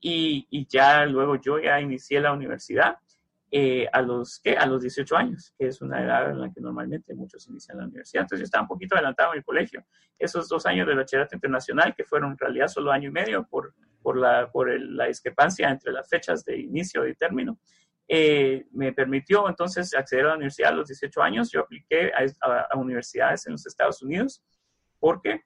[0.00, 2.98] Y, y ya luego yo ya inicié la universidad
[3.50, 4.58] eh, a los ¿qué?
[4.58, 7.84] a los 18 años, que es una edad en la que normalmente muchos inician la
[7.84, 8.24] universidad.
[8.24, 9.86] Entonces yo estaba un poquito adelantado en el colegio.
[10.18, 13.74] Esos dos años de bachillerato internacional, que fueron en realidad solo año y medio por,
[14.02, 17.58] por, la, por la discrepancia entre las fechas de inicio y término,
[18.10, 21.50] eh, me permitió entonces acceder a la universidad a los 18 años.
[21.52, 24.42] Yo apliqué a, universidades en los Estados Unidos
[24.98, 25.42] porque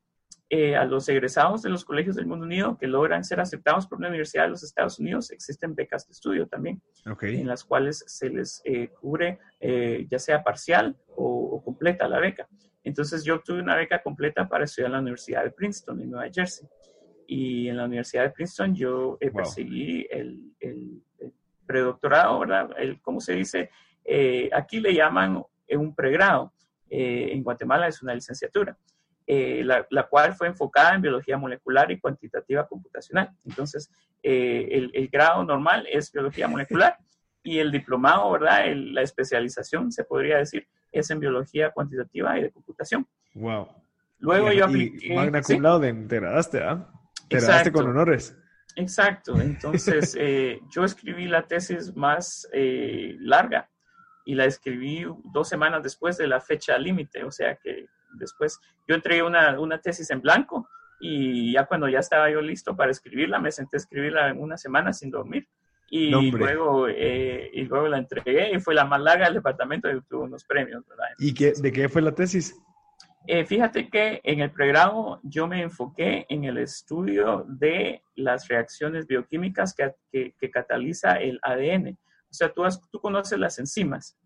[0.49, 3.99] eh, a los egresados de los colegios del mundo unido que logran ser aceptados por
[3.99, 6.81] una universidad de los Estados Unidos existen becas de estudio también,
[7.23, 9.41] en las cuales se les eh, cubre
[10.09, 12.49] ya sea parcial o, completa la beca.
[12.85, 16.31] Entonces yo obtuve una beca completa para estudiar en la Universidad de Princeton en Nueva
[16.33, 16.69] Jersey.
[17.27, 21.03] Y en la Universidad de Princeton yo perseguí el, el
[21.73, 22.71] predoctorado, ¿verdad?
[22.77, 23.71] El, ¿Cómo se dice?
[24.05, 26.53] Eh, aquí le llaman un pregrado.
[26.89, 28.77] en Guatemala es una licenciatura.
[29.27, 33.31] la, la, cual fue enfocada en biología molecular y cuantitativa computacional.
[33.47, 33.91] Entonces,
[34.23, 36.99] el, el, grado normal es biología molecular
[37.43, 38.67] y el diplomado, ¿verdad?
[38.75, 43.07] la especialización, se podría decir, es en biología cuantitativa y de computación.
[43.35, 43.69] Wow.
[44.23, 45.15] Luego yo apliqué.
[45.15, 46.89] magna cum laude, te graduaste, ¿ah?
[47.29, 48.37] Te graduaste con honores.
[48.77, 49.41] Exacto.
[49.41, 53.69] Entonces, eh, yo escribí la tesis más eh, larga
[54.25, 57.25] y la escribí dos semanas después de la fecha límite.
[57.25, 58.59] O sea que después
[58.89, 60.69] yo entregué una, una tesis en blanco
[61.01, 64.57] y ya cuando ya estaba yo listo para escribirla, me senté a escribirla en una
[64.57, 65.49] semana sin dormir
[65.91, 69.97] y, luego, eh, y luego la entregué y fue la más larga del departamento y
[69.97, 70.83] obtuvo unos premios.
[70.89, 71.05] ¿verdad?
[71.19, 72.57] ¿Y qué, de qué fue la tesis?
[73.27, 79.07] Eh, fíjate que en el pregrado yo me enfoqué en el estudio de las reacciones
[79.07, 81.99] bioquímicas que, que, cataliza el ADN.
[82.31, 84.17] O sea, tú, tú conoces las enzimas.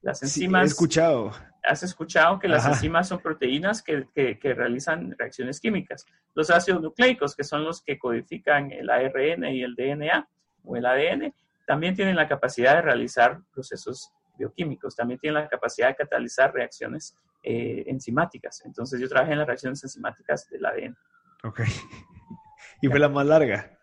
[0.00, 0.64] Las enzimas...
[0.64, 1.30] he escuchado.
[1.62, 6.04] Has escuchado que las enzimas son proteínas que, que, realizan reacciones químicas.
[6.34, 10.28] Los ácidos nucleicos, que son los que codifican el ARN y el DNA,
[10.64, 11.32] o el ADN,
[11.66, 17.14] también tienen la capacidad de realizar procesos bioquímicos, también tienen la capacidad de catalizar reacciones
[17.42, 18.62] eh, enzimáticas.
[18.64, 20.96] Entonces yo trabajé en las reacciones enzimáticas del ADN.
[21.44, 21.60] Ok.
[22.82, 23.78] ¿Y fue la más larga?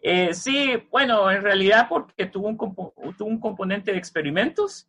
[0.00, 4.88] Eh, sí, bueno, en realidad porque tuvo un, tuvo un componente de experimentos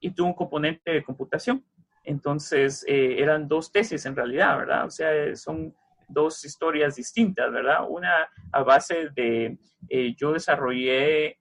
[0.00, 1.64] y tuvo un componente de computación.
[2.02, 4.86] Entonces eh, eran dos tesis en realidad, ¿verdad?
[4.86, 5.74] O sea, son
[6.08, 7.84] dos historias distintas, ¿verdad?
[7.88, 11.38] Una a base de, eh, yo desarrollé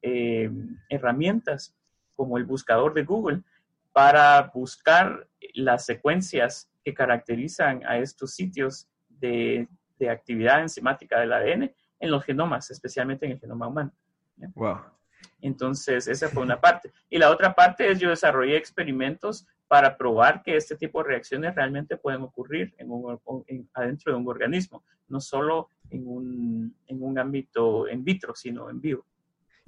[0.89, 1.75] herramientas
[2.15, 3.41] como el buscador de Google
[3.97, 11.71] para buscar las secuencias que caracterizan a estos sitios de, de actividad enzimática del ADN
[11.99, 13.91] en los genomas, especialmente en el genoma humano.
[14.53, 14.81] Wow.
[15.41, 16.91] Entonces, esa fue una parte.
[17.09, 21.55] Y la otra parte es yo desarrollé experimentos para probar que este tipo de reacciones
[21.55, 27.87] realmente pueden ocurrir en adentro de un organismo, no solo en un, en un ámbito
[27.87, 29.07] en vitro, sino en vivo.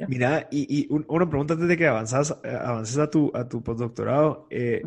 [0.08, 3.62] Mira, y, y, una pregunta antes de que avanzas, eh, avances a tu, a tu
[3.62, 4.48] postdoctorado.
[4.50, 4.82] Eh,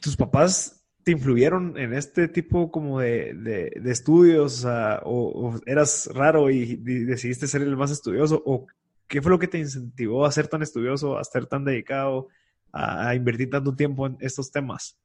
[0.00, 4.66] ¿Tus papás te influyeron en este tipo como de, de, estudios?
[5.04, 8.42] O, eras raro y, decidiste ser el más estudioso?
[8.46, 8.66] ¿O
[9.06, 12.28] qué fue lo que te incentivó a ser tan estudioso, a ser tan dedicado?
[12.76, 14.98] a, invertir tanto tiempo en estos temas?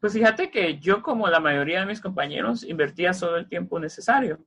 [0.00, 4.38] Pues fíjate que yo, como la mayoría de mis compañeros, invertía solo el tiempo necesario.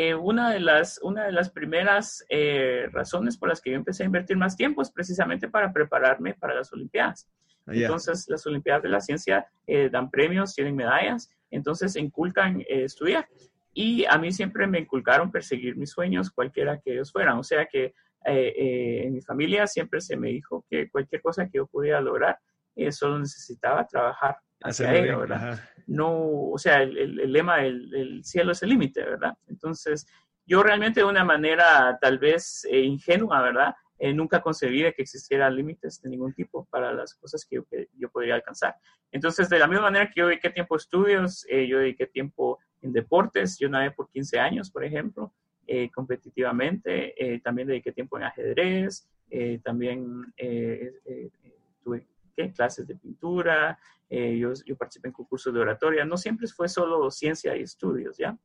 [0.00, 4.04] Eh, una, de las, una de las primeras eh, razones por las que yo empecé
[4.04, 7.28] a invertir más tiempo es precisamente para prepararme para las Olimpiadas.
[7.66, 13.26] Ah, entonces, las Olimpiadas de la Ciencia eh, dan premios, tienen medallas, entonces inculcan estudiar.
[13.74, 17.36] Y a mí siempre me inculcaron perseguir mis sueños, cualquiera que ellos fueran.
[17.36, 21.46] O sea que eh, eh, en mi familia siempre se me dijo que cualquier cosa
[21.46, 22.38] que yo pudiera lograr,
[22.76, 25.60] eh, solo necesitaba trabajar hacia ello, ¿verdad?
[25.86, 29.34] No, o sea, el, lema del cielo es el límite, ¿verdad?
[29.48, 30.06] Entonces,
[30.46, 33.74] yo realmente de una manera tal vez ingenua, ¿verdad?
[34.14, 38.08] nunca concebí que existieran límites de ningún tipo para las cosas que yo, que yo,
[38.08, 38.76] podría alcanzar.
[39.10, 42.92] Entonces, de la misma manera que yo dediqué tiempo a estudios, yo dediqué tiempo en
[42.92, 45.32] deportes, yo nadé por 15 años, por ejemplo,
[45.66, 47.12] eh, competitivamente.
[47.22, 50.24] Eh, también dediqué tiempo en ajedrez, eh, también
[51.84, 52.06] tuve
[52.54, 53.78] clases de pintura,
[54.10, 56.04] yo, yo, participé en concursos de oratoria.
[56.04, 58.36] No siempre fue solo ciencia y estudios, ¿ya?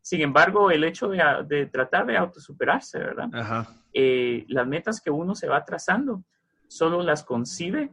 [0.00, 3.28] Sin embargo, el hecho de, de tratar de autosuperarse, ¿verdad?
[3.92, 6.24] las metas que uno se va trazando,
[6.68, 7.92] solo las concibe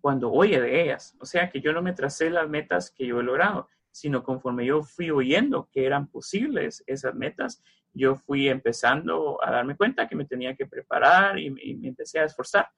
[0.00, 1.16] cuando oye de ellas.
[1.20, 4.66] O sea que yo no me tracé las metas que yo he logrado, sino conforme
[4.66, 10.16] yo fui oyendo que eran posibles esas metas, yo fui empezando a darme cuenta que
[10.16, 12.68] me tenía que preparar y, me empecé a esforzar.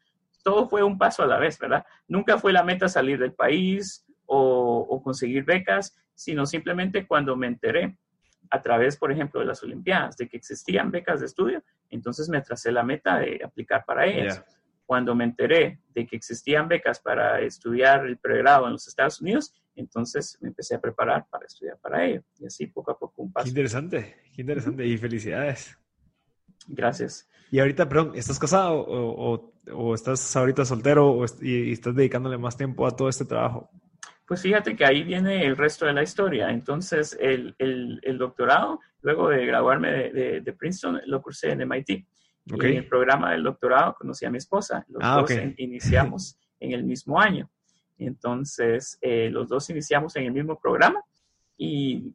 [0.43, 1.85] Todo fue un paso a la vez, ¿verdad?
[2.09, 7.97] Nunca fue la meta salir del país o, conseguir becas, sino simplemente cuando me enteré
[8.51, 12.41] a través, por ejemplo, de las Olimpiadas, de que existían becas de estudio, entonces me
[12.41, 14.45] tracé la meta de aplicar para ellas.
[14.85, 19.55] Cuando me enteré de que existían becas para estudiar el pregrado en los Estados Unidos,
[19.75, 22.23] entonces me empecé a preparar para estudiar para ello.
[22.39, 23.45] Y así poco a poco un paso.
[23.45, 24.87] Qué interesante, qué interesante.
[24.87, 25.79] Y felicidades.
[26.69, 27.29] Gracias.
[27.51, 32.87] Y ahorita, perdón, ¿estás casado o, o, estás ahorita soltero y, estás dedicándole más tiempo
[32.87, 33.71] a todo este trabajo?
[34.27, 36.51] Pues fíjate que ahí viene el resto de la historia.
[36.51, 41.91] Entonces, el, el, el doctorado, luego de graduarme de, de, Princeton, lo cursé en MIT.
[41.91, 42.07] Y
[42.47, 44.85] en el programa del doctorado conocí a mi esposa.
[44.89, 47.51] Los ah, dos iniciamos en el mismo año.
[47.99, 51.03] Entonces, eh, los dos iniciamos en el mismo programa
[51.57, 52.15] y,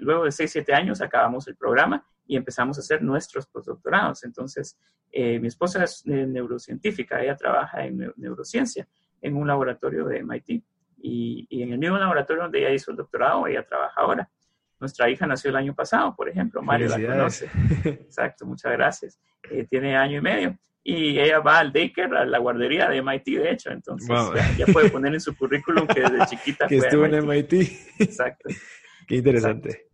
[0.00, 4.22] luego de 6, 7 años acabamos el programa y empezamos a hacer nuestros postdoctorados.
[4.22, 4.78] Entonces,
[5.10, 8.86] eh, mi esposa es neurocientífica, ella trabaja en neurociencia
[9.20, 10.62] en un laboratorio de MIT.
[11.00, 14.30] Y, en el mismo laboratorio donde ella hizo el doctorado, ella trabaja ahora.
[14.78, 17.50] Nuestra hija nació el año pasado, por ejemplo, Mario la conoce.
[17.84, 19.18] Exacto, muchas gracias.
[19.50, 20.58] Eh, tiene año y medio
[20.90, 24.08] y ella va al daycare, a la guardería de MIT, de hecho, entonces
[24.56, 27.52] ya, puede poner en su currículum que desde chiquita que estuvo en MIT.
[27.98, 28.48] Exacto.
[29.06, 29.88] Qué interesante.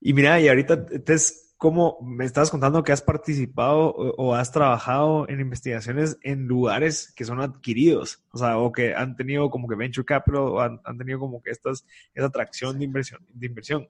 [0.00, 5.28] Y mira, y ahorita, Tess, ¿cómo me estabas contando que has participado o, has trabajado
[5.28, 8.22] en investigaciones en lugares que son adquiridos?
[8.30, 11.50] O sea, o que han tenido como que venture capital o han, tenido como que
[11.50, 11.84] estas,
[12.14, 13.26] esa atracción de inversión.
[13.34, 13.88] De inversión.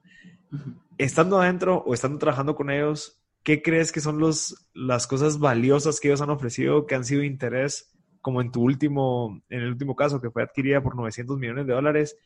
[0.97, 5.99] Estando adentro o estando trabajando con ellos, ¿qué crees que son los, las cosas valiosas
[5.99, 9.95] que ellos han ofrecido que han sido interés, como en tu último, en el último
[9.95, 12.17] caso, que fue adquirida por 900 millones de dólares,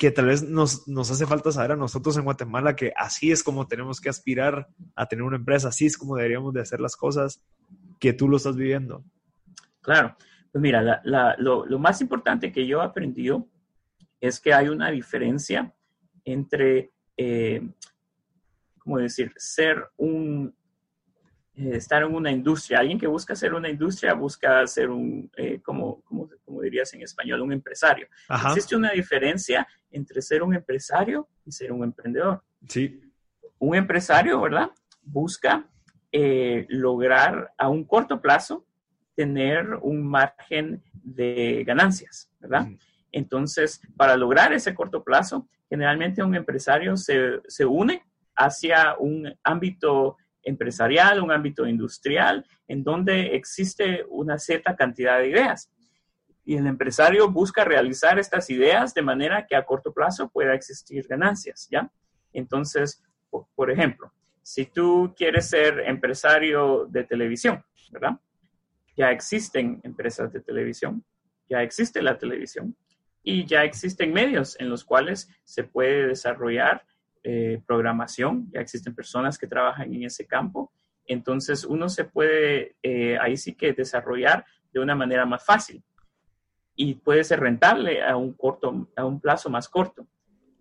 [0.00, 3.44] que tal vez nos, nos hace falta saber a nosotros en Guatemala que así es
[3.44, 6.96] como tenemos que aspirar a tener una empresa, así es como deberíamos de hacer las
[6.96, 7.44] cosas,
[7.98, 9.04] que tú lo estás viviendo?
[9.82, 10.16] Claro,
[10.50, 11.02] pues mira,
[11.36, 13.46] lo, más importante que yo he aprendido
[14.22, 15.70] es que hay una diferencia
[16.24, 17.60] entre eh,
[18.78, 20.54] como decir, ser un,
[21.60, 22.78] eh, estar en una industria.
[22.78, 26.26] Alguien que busca ser una industria busca ser un, eh, como, como,
[26.62, 28.08] dirías en español, un empresario.
[28.46, 32.42] Existe una diferencia entre ser un empresario y ser un emprendedor.
[32.66, 33.02] Sí.
[33.58, 34.70] Un empresario, ¿verdad?
[35.02, 35.68] Busca
[36.12, 38.66] eh, lograr a un corto plazo
[39.14, 42.68] tener un margen de ganancias, ¿verdad?
[43.12, 48.02] Entonces, para lograr ese corto plazo, generalmente un empresario se, se une
[48.34, 55.70] hacia un ámbito empresarial, un ámbito industrial, en donde existe una cierta cantidad de ideas.
[56.44, 61.06] Y el empresario busca realizar estas ideas de manera que a corto plazo pueda existir
[61.06, 61.90] ganancias, ¿ya?
[62.32, 63.02] Entonces,
[63.54, 64.12] por, ejemplo,
[64.42, 68.18] si tú quieres ser empresario de televisión, ¿verdad?
[68.96, 71.04] Ya existen empresas de televisión,
[71.48, 72.76] ya existe la televisión
[73.22, 76.84] y ya existen medios en los cuales se puede desarrollar
[77.22, 80.72] eh, programación, ya existen personas que trabajan en ese campo,
[81.06, 85.82] entonces uno se puede eh, ahí sí que desarrollar de una manera más fácil
[86.74, 90.06] y puede ser rentable a un corto, a un plazo más corto,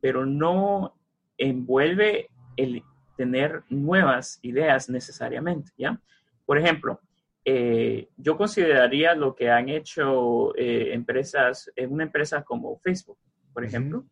[0.01, 0.95] pero no
[1.37, 2.83] envuelve el
[3.15, 6.01] tener nuevas ideas necesariamente, ¿ya?
[6.45, 6.99] Por ejemplo,
[7.45, 13.17] eh, yo consideraría lo que han hecho empresas, una empresa como Facebook,
[13.53, 14.03] por ejemplo,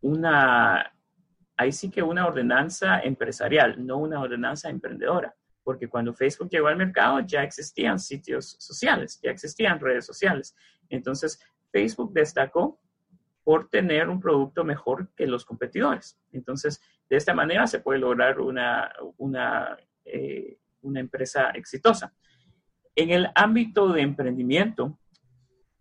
[0.00, 0.92] una
[1.60, 6.76] ahí sí que una ordenanza empresarial, no una ordenanza emprendedora, porque cuando Facebook llegó al
[6.78, 10.56] mercado ya existían sitios sociales, ya existían redes sociales.
[10.88, 11.38] Entonces,
[11.70, 12.80] Facebook destacó
[13.44, 16.18] por tener un producto mejor que los competidores.
[16.32, 16.80] Entonces,
[17.10, 22.14] de esta manera se puede lograr una, una, eh, una empresa exitosa.
[22.96, 24.98] En el ámbito de emprendimiento,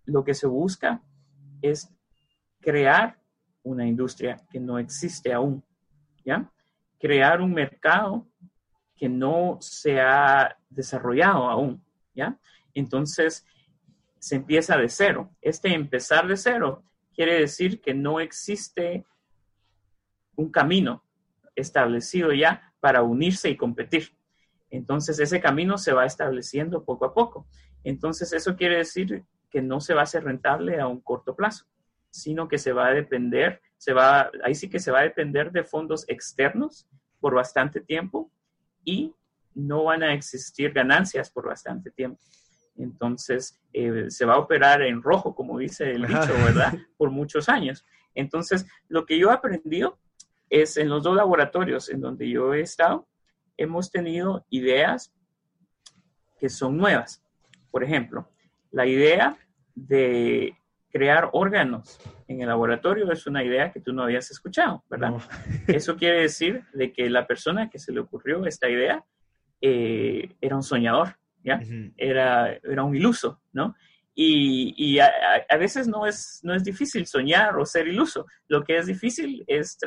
[0.04, 1.02] lo que se busca
[1.62, 1.90] es
[2.60, 3.18] crear
[3.64, 5.64] una industria que no existe aún.
[6.30, 6.52] ¿Ya?
[7.00, 8.28] Crear un mercado
[8.96, 12.38] que no se ha desarrollado aún, ¿ya?
[12.76, 13.48] Entonces,
[14.20, 15.32] se empieza de cero.
[15.42, 16.84] Este empezar de cero
[17.16, 19.06] quiere decir que no existe
[20.36, 21.04] un camino
[21.56, 24.16] establecido ya para unirse y competir.
[24.70, 27.48] Entonces, ese camino se va estableciendo poco a poco.
[27.84, 31.66] Entonces, eso quiere decir que no se va a hacer rentable a un corto plazo,
[32.12, 35.52] sino que se va a depender se va, ahí sí que se va a depender
[35.52, 36.86] de fondos externos
[37.22, 38.30] por bastante tiempo
[38.84, 39.16] y
[39.56, 42.20] no van a existir ganancias por bastante tiempo.
[42.76, 46.74] Entonces, eh, se va a operar en rojo, como dice el dicho, ¿verdad?
[46.98, 47.86] Por muchos años.
[48.14, 49.98] Entonces, lo que yo he aprendido
[50.50, 53.08] es en los dos laboratorios en donde yo he estado,
[53.56, 55.14] hemos tenido ideas
[56.38, 57.24] que son nuevas.
[57.72, 58.30] Por ejemplo,
[58.72, 59.38] la idea
[59.74, 60.58] de
[60.92, 61.98] crear órganos
[62.30, 65.14] en el laboratorio es una idea que tú no habías escuchado, ¿verdad?
[65.68, 69.04] Eso quiere decir de que la persona que se le ocurrió esta idea
[69.62, 71.60] eh, era un soñador, ¿ya?
[71.98, 73.76] era, era un iluso, ¿no?
[74.22, 75.10] Y, a,
[75.58, 78.26] veces no es, no es difícil soñar o ser iluso.
[78.50, 79.78] Lo que es difícil es,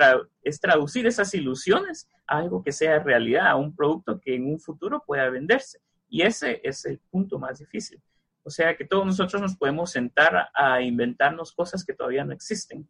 [0.43, 4.59] es traducir esas ilusiones a algo que sea realidad, a un producto que en un
[4.59, 5.81] futuro pueda venderse.
[6.09, 8.01] Y ese es el punto más difícil.
[8.45, 12.89] O sea que todos nosotros nos podemos sentar a inventarnos cosas que todavía no existen,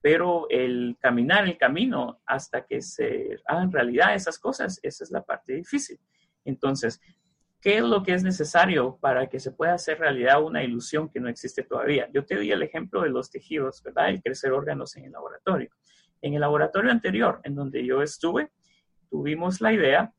[0.00, 5.22] pero el caminar el camino hasta que se hagan realidad esas cosas, esa es la
[5.22, 5.98] parte difícil.
[6.44, 7.00] Entonces,
[7.60, 11.20] ¿qué es lo que es necesario para que se pueda hacer realidad una ilusión que
[11.20, 12.08] no existe todavía?
[12.12, 14.10] Yo te di el ejemplo de los tejidos, ¿verdad?
[14.10, 15.70] El crecer órganos en el laboratorio.
[16.20, 18.50] En el laboratorio anterior, en donde yo estuve,
[19.08, 20.12] tuvimos la idea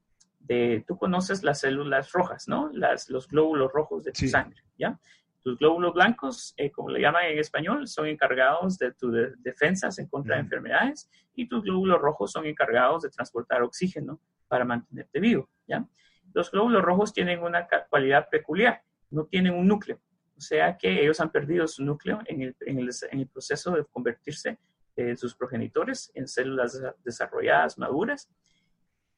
[0.87, 2.69] tú conoces las células rojas, ¿no?
[2.73, 4.99] Las, los glóbulos rojos de tu sangre, ¿ya?
[5.41, 10.07] Tus glóbulos blancos, eh, como le llaman en español, son encargados de tus defensas en
[10.07, 15.49] contra de enfermedades y tus glóbulos rojos son encargados de transportar oxígeno para mantenerte vivo.
[15.67, 15.85] ¿ya?
[16.33, 18.81] Los glóbulos rojos tienen una cualidad peculiar,
[19.11, 19.99] no tienen un núcleo,
[20.35, 23.71] o sea que ellos han perdido su núcleo en el, en el, en el proceso
[23.71, 24.57] de convertirse
[24.95, 28.29] eh, sus progenitores en células desarrolladas maduras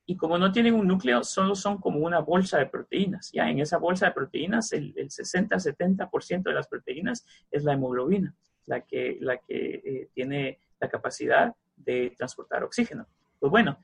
[0.10, 3.30] y como no tienen un núcleo, solo son como una bolsa de proteínas.
[3.34, 8.34] Ya en esa bolsa de proteínas, el, 60-70% de las proteínas es la hemoglobina,
[8.68, 13.06] la que, la que eh, tiene la capacidad de transportar oxígeno.
[13.38, 13.80] Pues bueno,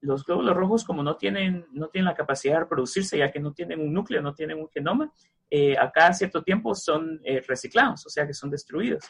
[0.00, 3.52] los glóbulos rojos, como no tienen, no tienen la capacidad de reproducirse, ya que no
[3.52, 5.12] tienen un núcleo, no tienen un genoma,
[5.50, 9.04] eh, a cada cierto tiempo son eh, reciclados, o sea que son destruidos.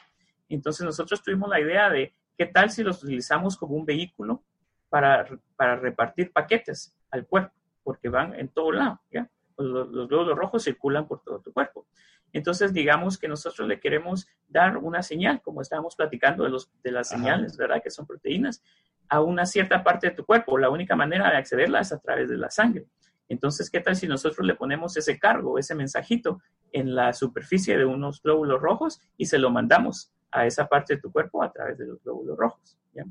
[0.48, 4.42] Entonces nosotros tuvimos la idea de qué tal si los utilizamos como un vehículo
[4.88, 5.26] para,
[5.56, 9.28] para repartir paquetes al cuerpo, porque van en todo lado, ¿ya?
[9.54, 11.86] Pues los, los glóbulos rojos circulan por todo tu cuerpo.
[12.32, 16.92] Entonces, digamos que nosotros le queremos dar una señal, como estábamos platicando de, los, de
[16.92, 17.82] las señales, ¿verdad?
[17.82, 18.62] Que son proteínas,
[19.08, 20.58] a una cierta parte de tu cuerpo.
[20.58, 22.86] La única manera de accederla es a través de la sangre.
[23.28, 26.40] Entonces, ¿qué tal si nosotros le ponemos ese cargo, ese mensajito
[26.72, 31.00] en la superficie de unos glóbulos rojos y se lo mandamos a esa parte de
[31.00, 32.78] tu cuerpo a través de los glóbulos rojos?
[32.92, 33.04] ¿ya?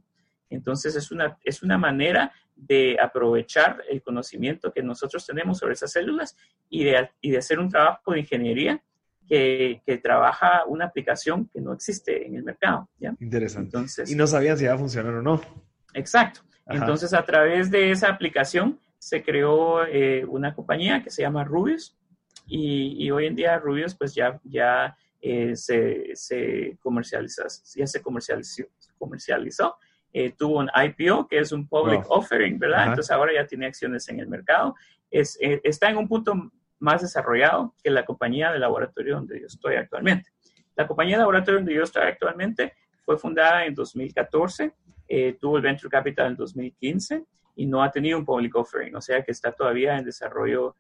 [0.50, 5.92] Entonces es una, es una manera de aprovechar el conocimiento que nosotros tenemos sobre esas
[5.92, 6.36] células
[6.70, 8.82] y de, y de hacer un trabajo de ingeniería
[9.28, 12.90] que, que, trabaja una aplicación que no existe en el mercado.
[12.98, 13.14] ¿ya?
[13.20, 13.68] Interesante.
[13.68, 15.42] Entonces, y no sabían si iba a funcionar o no.
[15.94, 16.42] Exacto.
[16.66, 21.96] Entonces, a través de esa aplicación se creó eh, una compañía que se llama Rubius
[22.46, 27.44] y, y, hoy en día Rubius pues ya, ya eh, se, se, comercializa,
[27.76, 28.64] ya se comercializó,
[28.98, 29.76] comercializó
[30.20, 32.88] eh, tuvo un IPO, que es un public offering, ¿verdad?
[32.88, 34.74] Entonces ahora ya tiene acciones en el mercado.
[35.12, 36.34] Es, eh, está en un punto
[36.80, 40.32] más desarrollado que la compañía de laboratorio donde yo estoy actualmente.
[40.76, 42.74] La compañía de laboratorio donde yo estoy actualmente
[43.06, 44.74] fue fundada en 2014,
[45.08, 47.24] eh, tuvo el venture capital en 2015
[47.56, 50.76] y no ha tenido un public offering, o sea que está todavía en desarrollo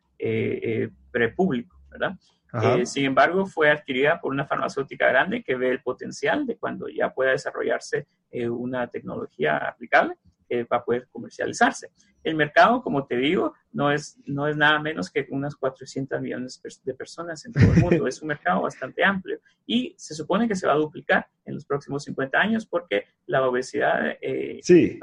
[1.11, 2.13] prepúblico, ¿verdad?
[2.53, 6.87] Eh, sin embargo, fue adquirida por una farmacéutica grande que ve el potencial de cuando
[6.87, 10.15] ya pueda desarrollarse eh, una tecnología aplicable
[10.49, 11.91] eh, para poder comercializarse.
[12.23, 16.61] El mercado, como te digo, no es, no es nada menos que unas 400 millones
[16.83, 18.07] de personas en todo el mundo.
[18.07, 21.65] es un mercado bastante amplio y se supone que se va a duplicar en los
[21.65, 24.15] próximos 50 años porque la obesidad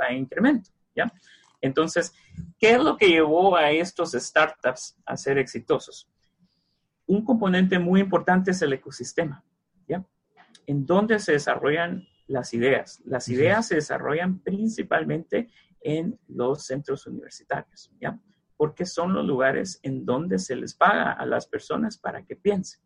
[0.00, 0.70] va en incremento.
[0.94, 1.12] ¿ya?
[1.60, 2.14] Entonces,
[2.58, 6.10] ¿qué es lo que llevó a estos startups a ser exitosos?
[7.06, 9.44] Un componente muy importante es el ecosistema,
[9.86, 10.04] ¿ya?
[10.66, 13.02] En donde se desarrollan las ideas.
[13.04, 15.50] Las ideas se desarrollan principalmente
[15.80, 18.18] en los centros universitarios, ¿ya?
[18.56, 22.80] Porque son los lugares en donde se les paga a las personas para que piensen.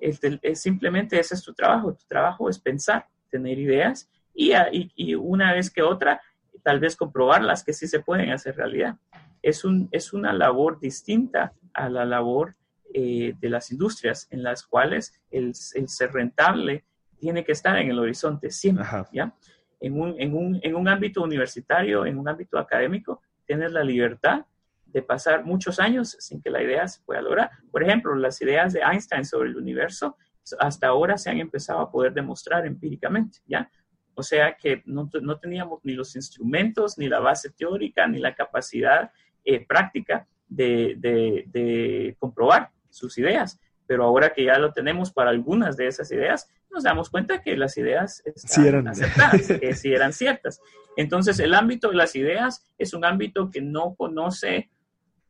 [0.00, 0.20] es,
[0.60, 1.94] simplemente ese es tu trabajo.
[1.94, 4.52] Tu trabajo es pensar, tener ideas y,
[4.96, 6.20] y, una vez que otra,
[6.62, 8.96] tal vez comprobarlas que sí se pueden hacer realidad.
[9.42, 12.56] Es, un, es una labor distinta a la labor
[12.98, 16.82] eh, de las industrias en las cuales el, ser rentable
[17.18, 19.34] tiene que estar en el horizonte siempre, ¿ya?
[19.80, 24.46] En un, en, un, en un ámbito universitario, en un ámbito académico, tienes la libertad
[24.86, 27.50] de pasar muchos años sin que la idea se pueda lograr.
[27.70, 30.16] Por ejemplo, las ideas de Einstein sobre el universo
[30.58, 33.70] hasta ahora se han empezado a poder demostrar empíricamente, ¿ya?
[34.14, 38.34] O sea que no, no teníamos ni los instrumentos, ni la base teórica, ni la
[38.34, 39.10] capacidad
[39.44, 43.60] eh, práctica de, de, de, comprobar sus ideas.
[43.86, 47.56] Pero ahora que ya lo tenemos para algunas de esas ideas, nos damos cuenta que
[47.56, 48.88] las ideas están eran.
[48.88, 50.60] aceptadas, que sí eran ciertas.
[50.96, 54.70] Entonces, el ámbito de las ideas es un ámbito que no conoce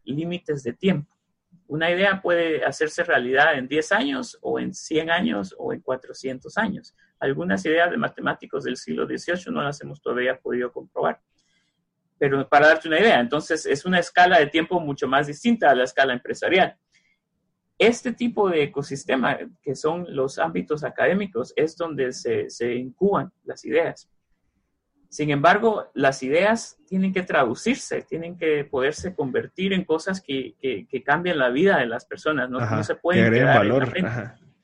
[0.04, 1.14] límites de tiempo.
[1.68, 6.56] Una idea puede hacerse realidad en 10 años o en 100 años o en 400
[6.58, 6.94] años.
[7.18, 11.20] Algunas ideas de matemáticos del siglo XVIII no las hemos todavía podido comprobar.
[12.18, 15.74] Pero para darte una idea, entonces es una escala de tiempo mucho más distinta a
[15.74, 16.76] la escala empresarial.
[17.78, 23.64] Este tipo de ecosistema, que son los ámbitos académicos, es donde se, se incuban las
[23.64, 24.08] ideas.
[25.08, 31.02] Sin embargo, las ideas tienen que traducirse, tienen que poderse convertir en cosas que, que,
[31.02, 33.92] cambien la vida de las personas, no, se pueden quedar valor.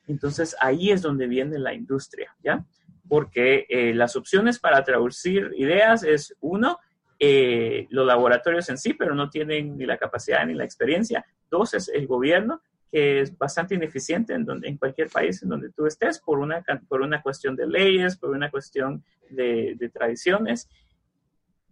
[0.07, 2.65] Entonces, ahí es donde viene la industria, ¿ya?
[3.07, 6.77] Porque eh, las opciones para traducir ideas es, uno,
[7.19, 11.25] eh, los laboratorios en sí, pero no tienen ni la capacidad ni la experiencia.
[11.49, 12.61] Dos, es el gobierno,
[12.93, 16.63] que es bastante ineficiente en, donde, en cualquier país en donde tú estés por una,
[16.87, 20.69] por una cuestión de leyes, por una cuestión de, de tradiciones.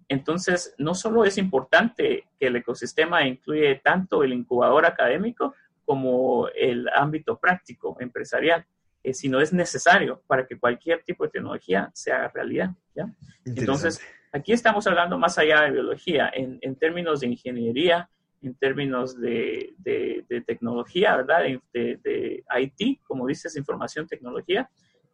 [0.07, 5.53] Entonces, no solo es importante que el ecosistema incluye tanto el incubador académico
[5.85, 8.65] como el ámbito práctico empresarial,
[9.03, 12.71] eh, sino es necesario para que cualquier tipo de tecnología se haga realidad.
[12.95, 13.13] ¿ya?
[13.45, 14.01] Entonces,
[14.31, 18.09] aquí estamos hablando más allá de biología, en, en términos de ingeniería,
[18.41, 21.43] en términos de, de, tecnología, ¿verdad?
[21.43, 24.69] De, de, IT, como dices, información, tecnología.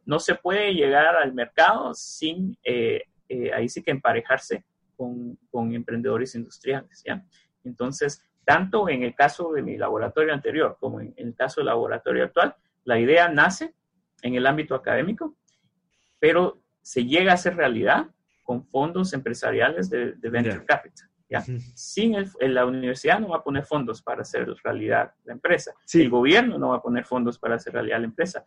[0.05, 4.63] No se puede llegar al mercado sin, eh, eh, ahí sí que emparejarse
[4.95, 7.23] con, con, emprendedores industriales, ¿ya?
[7.65, 12.23] Entonces, tanto en el caso de mi laboratorio anterior como en, el caso del laboratorio
[12.23, 12.55] actual,
[12.86, 13.75] la idea nace
[14.21, 15.36] en el ámbito académico,
[16.19, 18.07] pero se llega a hacer realidad
[18.43, 21.09] con fondos empresariales de, venture capital.
[21.30, 21.43] ¿Ya?
[21.75, 25.73] Sin el, la universidad no va a poner fondos para hacer realidad la empresa.
[25.93, 28.43] El gobierno no va a poner fondos para hacer realidad la empresa,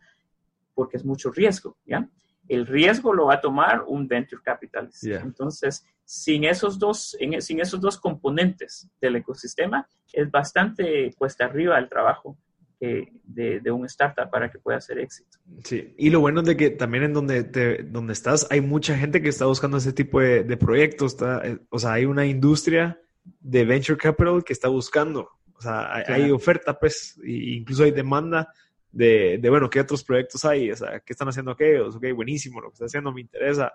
[0.73, 1.77] porque es mucho riesgo.
[1.85, 2.07] ¿ya?
[2.47, 5.05] El riesgo lo va a tomar un venture capitalist.
[5.05, 11.77] Entonces, sin esos, dos, en, sin esos dos componentes del ecosistema, es bastante cuesta arriba
[11.77, 12.37] el trabajo
[12.81, 15.37] de, de, un startup para que pueda hacer éxito.
[15.63, 18.97] Sí, y lo bueno es de que también en donde, te, donde estás hay mucha
[18.97, 22.25] gente que está buscando ese tipo de, de proyectos, está, eh, o sea, hay una
[22.25, 22.99] industria
[23.39, 28.51] de venture capital que está buscando, o sea, hay, oferta, pues, e incluso hay demanda
[28.91, 30.71] de, de, bueno, ¿qué otros proyectos hay?
[30.71, 31.95] O sea, ¿qué están haciendo aquellos?
[31.95, 33.71] Ok, buenísimo, lo que está haciendo me interesa,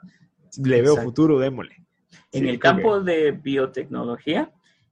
[0.64, 1.76] le veo futuro, démosle.
[2.32, 4.50] En el campo de biotecnología,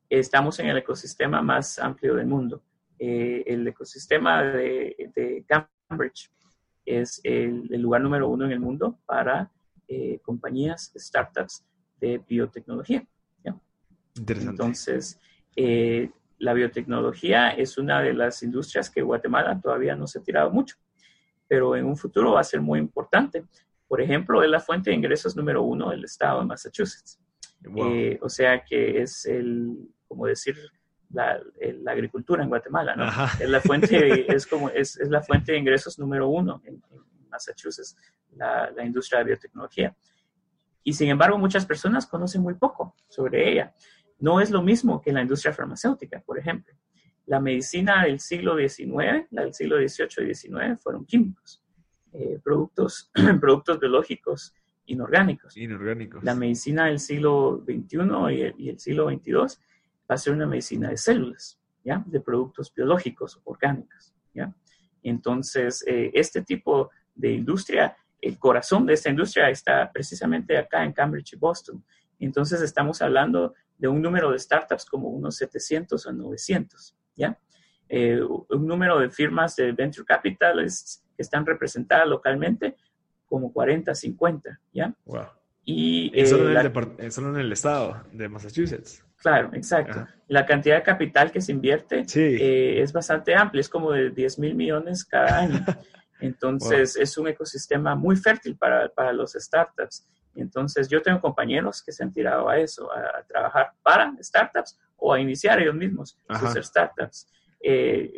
[0.08, 2.62] estamos en el ecosistema más amplio del mundo.
[2.98, 6.30] Eh, el ecosistema de, Cambridge
[6.84, 9.50] es el, lugar número uno en el mundo para
[9.88, 11.64] eh, compañías, startups
[12.00, 13.06] de biotecnología.
[14.16, 14.50] Interesante.
[14.50, 15.18] Entonces,
[15.56, 20.52] eh, la biotecnología es una de las industrias que Guatemala todavía no se ha tirado
[20.52, 20.76] mucho,
[21.48, 23.44] pero en un futuro va a ser muy importante.
[23.88, 27.18] Por ejemplo, es la fuente de ingresos número uno del estado de Massachusetts.
[28.20, 30.56] o sea que es el, como decir,
[31.14, 31.40] la,
[31.82, 33.04] la, agricultura en Guatemala, ¿no?
[33.40, 36.82] Es la fuente, es como, es, es, la fuente de ingresos número uno en,
[37.30, 37.96] Massachusetts,
[38.36, 39.96] la, la, industria de biotecnología.
[40.84, 43.74] Y sin embargo, muchas personas conocen muy poco sobre ella.
[44.20, 46.74] No es lo mismo que la industria farmacéutica, por ejemplo.
[47.26, 51.62] La medicina del siglo XIX, la del siglo XVIII y XIX, fueron químicos,
[52.12, 53.10] eh, productos,
[53.40, 54.54] productos biológicos
[54.86, 55.56] inorgánicos.
[55.56, 56.22] Inorgánicos.
[56.22, 57.96] La medicina del siglo XXI
[58.30, 59.58] y el, y el siglo XXII
[60.10, 62.02] va a ser una medicina de células, ¿ya?
[62.06, 64.54] De productos biológicos, orgánicos, ¿ya?
[65.02, 70.92] Entonces, eh, este tipo de industria, el corazón de esta industria está precisamente acá en
[70.92, 71.84] Cambridge y Boston.
[72.18, 77.38] Entonces, estamos hablando de un número de startups como unos 700 o 900, ¿ya?
[77.88, 82.76] Eh, un número de firmas de venture capital que están representadas localmente
[83.26, 84.94] como 40, 50, ¿ya?
[85.04, 85.26] Wow.
[85.64, 89.03] Y, eh, solo, en el, estado de Massachusetts.
[89.24, 90.06] Claro, exacto.
[90.28, 94.38] La cantidad de capital que se invierte eh, es bastante amplia, es como de 10
[94.38, 95.64] mil millones cada año.
[96.20, 100.06] Entonces, es un ecosistema muy fértil para, para, los startups.
[100.34, 105.14] Entonces, yo tengo compañeros que se han tirado a eso, a, trabajar para startups o
[105.14, 107.26] a iniciar ellos mismos sus startups.
[107.62, 108.12] Eh,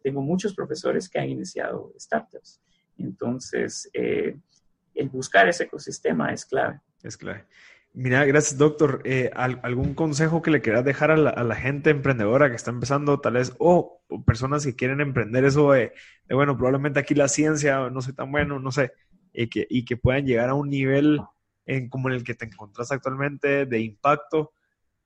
[0.00, 2.62] tengo muchos profesores que han iniciado startups.
[2.98, 6.78] Entonces, el buscar ese ecosistema es clave.
[7.02, 7.46] Es clave.
[7.94, 9.02] Mira, gracias, doctor.
[9.04, 13.34] Eh, ¿Algún consejo que le quieras dejar a la, gente emprendedora que está empezando, tal
[13.34, 15.92] vez, o personas que quieren emprender eso de,
[16.30, 18.92] bueno, probablemente aquí la ciencia no soy tan bueno, no sé,
[19.34, 21.20] y que, y que puedan llegar a un nivel
[21.66, 24.54] en, como en el que te encuentras actualmente de impacto?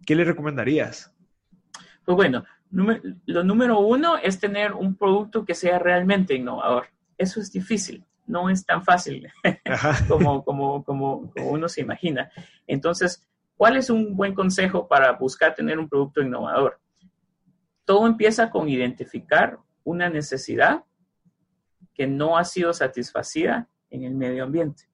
[0.05, 1.13] ¿Qué le recomendarías?
[2.05, 6.87] Pues bueno, lo número uno es tener un producto que sea realmente innovador.
[7.19, 9.29] Eso es difícil no es tan fácil
[10.09, 12.31] como, como, como, uno se imagina.
[12.67, 16.81] Entonces, ¿cuál es un buen consejo para buscar tener un producto innovador?
[17.85, 20.85] Todo empieza con identificar una necesidad
[21.95, 24.85] que no ha sido satisfacida en el medio ambiente.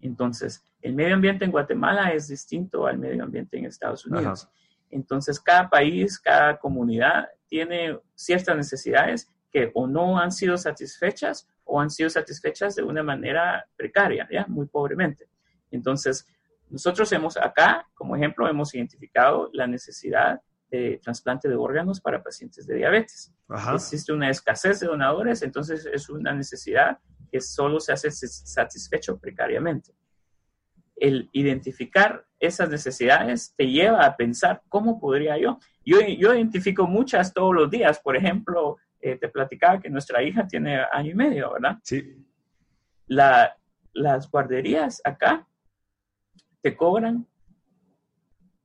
[0.00, 4.48] Entonces, el medio ambiente en Guatemala es distinto al medio ambiente en Estados Unidos.
[4.90, 11.80] Entonces, cada país, cada comunidad tiene ciertas necesidades que o no han sido satisfechas o
[11.80, 14.44] han sido satisfechas de una manera precaria, ¿ya?
[14.48, 15.28] Muy pobremente.
[15.70, 16.26] Entonces,
[16.68, 20.42] nosotros hemos acá, como ejemplo, hemos identificado la necesidad
[20.72, 23.32] de trasplante de órganos para pacientes de diabetes.
[23.72, 26.98] Existe una escasez de donadores, entonces es una necesidad
[27.30, 29.94] que solo se hace satisfecho precariamente.
[30.96, 35.60] El identificar esas necesidades te lleva a pensar, ¿cómo podría yo?
[35.84, 40.46] Yo, yo identifico muchas todos los días, por ejemplo, eh, te platicaba que nuestra hija
[40.46, 41.78] tiene año y medio, ¿verdad?
[41.82, 42.26] Sí.
[43.06, 43.54] La,
[43.92, 45.46] las guarderías acá
[46.62, 47.26] te cobran,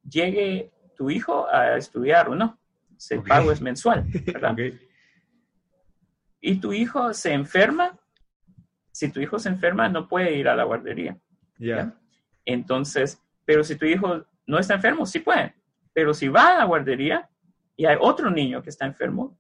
[0.10, 2.58] llegue tu hijo a estudiar o no.
[3.10, 4.56] El pago es mensual, ¿verdad?
[6.42, 8.00] y tu hijo se enferma,
[8.94, 11.18] si tu hijo se enferma, no puede ir a la guardería.
[11.58, 11.94] Ya.
[12.46, 15.54] Entonces, pero si tu hijo no está enfermo, sí puede.
[15.92, 17.30] Pero si va a la guardería
[17.76, 19.38] y hay otro niño que está enfermo,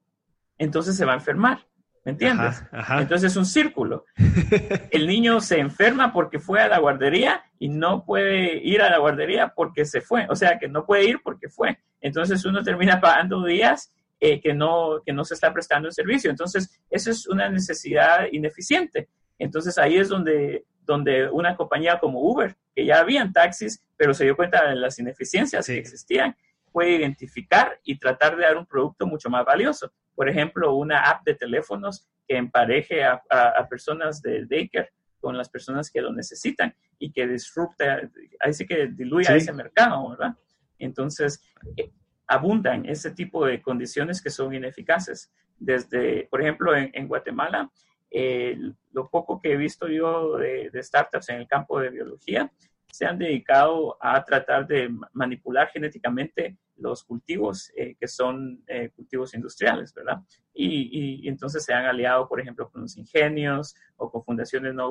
[0.59, 1.65] entonces se va a enfermar.
[2.05, 2.61] ¿Me entiendes?
[2.61, 3.01] Ajá, ajá.
[3.01, 4.05] Entonces es un círculo.
[4.91, 8.99] El niño se enferma porque fue a la guardería y no puede ir a la
[8.99, 10.25] guardería porque se fue.
[10.29, 11.77] O sea, que no puede ir porque fue.
[11.99, 16.29] Entonces uno termina pagando días eh, que, no, que no se está prestando el servicio.
[16.29, 19.09] Entonces, eso es una necesidad ineficiente.
[19.37, 24.25] Entonces ahí es donde, donde una compañía como Uber, que ya habían taxis, pero se
[24.25, 25.73] dio cuenta de las ineficiencias Sí.
[25.73, 26.35] que existían,
[26.71, 29.91] puede identificar y tratar de dar un producto mucho más valioso.
[30.19, 34.91] Por ejemplo, una app de teléfonos que empareje a, a- a personas de daycare
[35.21, 38.01] con las personas que lo necesitan y que disrupta,
[38.41, 39.37] ahí sí que diluya Sí.
[39.37, 40.35] ese mercado, ¿verdad?
[40.77, 41.41] Entonces,
[41.77, 41.89] eh,
[42.27, 45.31] abundan ese tipo de condiciones que son ineficaces.
[45.57, 47.71] Desde, por ejemplo, en, en Guatemala,
[48.11, 48.57] eh,
[48.91, 52.51] lo poco que he visto yo de, de startups en el campo de biología
[52.91, 58.89] se han dedicado a tratar de ma- manipular genéticamente los cultivos eh, que son eh,
[58.95, 60.19] cultivos industriales, ¿verdad?
[60.53, 64.89] Y, y- entonces se han aliado, por ejemplo, con los ingenios o con fundaciones no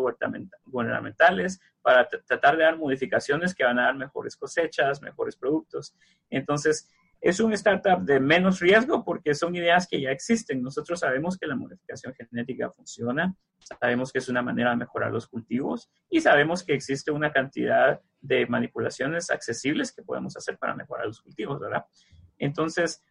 [0.66, 5.94] gubernamentales para tr- tratar de dar modificaciones que van a dar mejores cosechas, mejores productos.
[6.30, 6.88] Entonces,
[7.20, 10.62] es un startup de menos riesgo porque son ideas que ya existen.
[10.62, 15.26] Nosotros sabemos que la modificación genética funciona, sabemos que es una manera de mejorar los
[15.26, 21.06] cultivos y sabemos que existe una cantidad de manipulaciones accesibles que podemos hacer para mejorar
[21.06, 21.84] los cultivos, ¿verdad?
[22.38, 23.02] Entonces,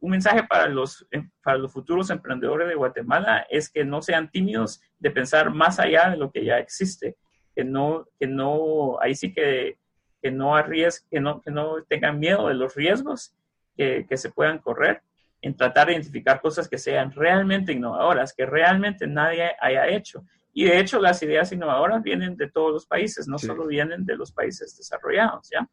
[0.00, 4.30] un mensaje para los, eh, para los futuros emprendedores de Guatemala es que no sean
[4.30, 7.18] tímidos de pensar más allá de lo que ya existe,
[7.54, 9.78] que no, que no, ahí sí que,
[10.22, 13.34] que no no, que no tengan miedo de los riesgos
[13.80, 15.00] que, que se puedan correr
[15.40, 20.22] en tratar de identificar cosas que sean realmente innovadoras, que realmente nadie haya hecho.
[20.52, 23.46] Y de hecho las ideas innovadoras vienen de todos los países, no Sí.
[23.46, 25.66] solo vienen de los países desarrollados, ¿ya?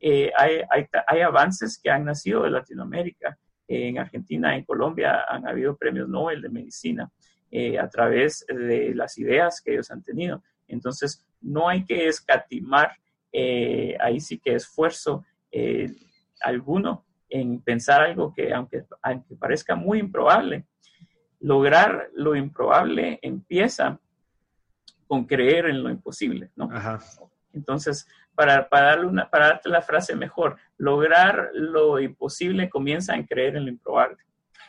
[0.00, 3.36] Eh, hay, hay, hay avances que han nacido de Latinoamérica.
[3.66, 7.10] En Argentina, en Colombia han habido premios Nobel de medicina
[7.50, 10.42] eh, a través de las ideas que ellos han tenido.
[10.68, 12.92] Entonces, no hay que escatimar
[13.32, 15.90] eh, ahí sí que esfuerzo eh,
[16.40, 20.66] alguno en pensar algo que, aunque, aunque parezca muy improbable,
[21.40, 23.98] lograr lo improbable empieza
[25.06, 26.68] con creer en lo imposible, ¿no?
[26.72, 26.98] Ajá.
[27.52, 33.24] Entonces, para, para, darle una, para darte la frase mejor, lograr lo imposible comienza en
[33.24, 34.18] creer en lo improbable.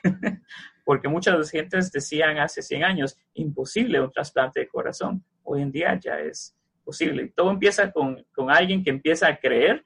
[0.85, 5.23] Porque muchas gentes decían hace 100 años, imposible un trasplante de corazón.
[5.43, 7.31] Hoy en día ya es posible.
[7.35, 9.83] Todo empieza con, con alguien que empieza a creer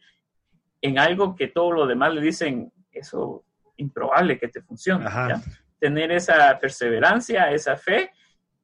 [0.84, 3.46] en algo que todos los demás le dicen, eso
[3.78, 5.06] improbable que te funcione.
[5.80, 8.12] Tener esa perseverancia, esa fe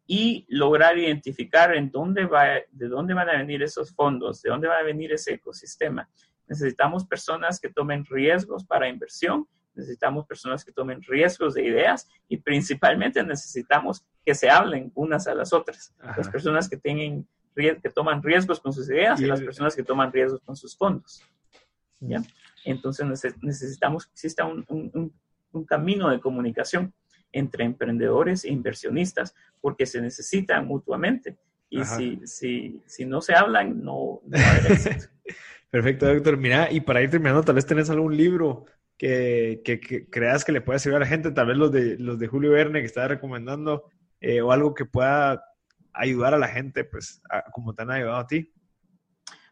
[0.06, 4.68] y lograr identificar en dónde va, de dónde van a venir esos fondos, de dónde
[4.68, 6.10] va a venir ese ecosistema.
[6.48, 12.38] Necesitamos personas que tomen riesgos para inversión, necesitamos personas que tomen riesgos de ideas y
[12.38, 15.94] principalmente necesitamos que se hablen unas a las otras.
[16.00, 16.16] Ajá.
[16.18, 19.84] Las personas que, tienen, que toman riesgos con sus ideas y, Y- las personas que
[19.84, 21.24] toman riesgos con sus fondos.
[22.02, 22.22] ¿Ya?
[22.66, 25.14] Entonces nece- necesitamos que exista un, un- un-
[25.52, 26.94] un camino de comunicación
[27.32, 31.38] entre emprendedores e inversionistas, porque se necesitan mutuamente.
[31.70, 35.06] Y si, si, si no se hablan, no, no va a haber éxito.
[35.70, 36.38] Perfecto, doctor.
[36.38, 38.66] Mira, y para ir terminando, tal vez tenés algún libro
[38.98, 41.98] que, que- que creas que le pueda servir a la gente, tal vez los de,
[42.00, 43.86] los de Julio Verne que estaba recomendando,
[44.20, 45.44] eh, o algo que pueda
[45.94, 48.52] ayudar a la gente, pues, a- como te han ayudado a ti.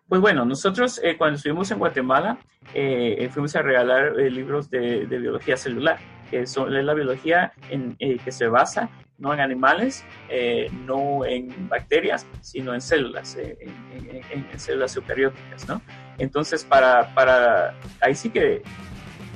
[0.09, 2.37] Pues bueno, nosotros eh, cuando estuvimos en Guatemala
[2.73, 5.97] eh, eh, fuimos a regalar eh, libros de, de biología celular,
[6.31, 11.67] que son, es la biología en, que se basa no en animales, eh, no en
[11.67, 15.81] bacterias, sino en células, eh, en, en- en- en células eucarióticas, ¿no?
[16.19, 18.61] Entonces, para, para, ahí sí que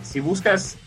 [0.03, 0.77] si buscas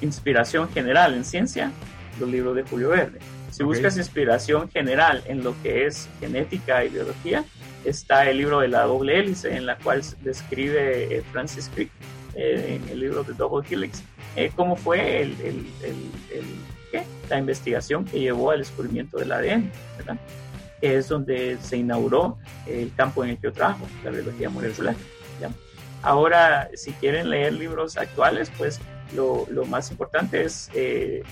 [0.00, 1.70] inspiración general en ciencia,
[2.18, 3.18] los libros de Julio Verde.
[3.50, 7.44] Si buscas inspiración general en lo que es genética y biología,
[7.84, 11.90] está el libro de la doble hélice, en la cual describe eh, Francis Crick,
[12.34, 14.02] eh, en el libro de Double Helix,
[14.36, 16.44] eh, cómo fue el, el- el-
[16.92, 17.02] ¿qué?
[17.28, 19.70] la investigación que llevó al descubrimiento del ADN.
[20.80, 24.94] Que es donde se inauguró el campo en el que yo trabajo, la biología molecular.
[25.40, 25.50] ¿ya?
[26.02, 28.78] Ahora, si quieren leer libros actuales, pues
[29.16, 31.24] lo, lo más importante es, eh,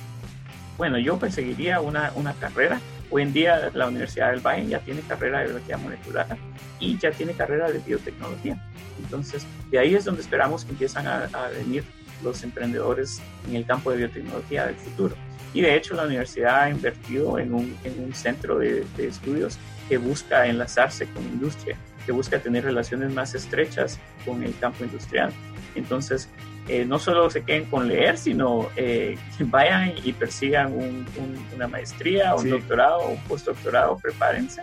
[0.77, 2.81] bueno, yo perseguiría una, una carrera.
[3.11, 6.27] Hoy en día la Universidad del Valle ya tiene carrera de biología molecular
[6.81, 8.61] y ya tiene carrera de biotecnología.
[8.99, 11.85] Entonces, de ahí es donde esperamos que empiezan a, venir
[12.23, 15.15] los emprendedores en el campo de biotecnología del futuro.
[15.55, 19.59] Y de hecho la universidad ha invertido en un, en un centro de, de, estudios
[19.89, 25.33] que busca enlazarse con industria, que busca tener relaciones más estrechas con el campo industrial.
[25.75, 26.29] Entonces,
[26.69, 31.69] eh, no solo se queden con leer, sino eh, vayan y persigan un, un, una
[31.69, 32.49] maestría, un sí.
[32.49, 34.63] doctorado, un postdoctorado, prepárense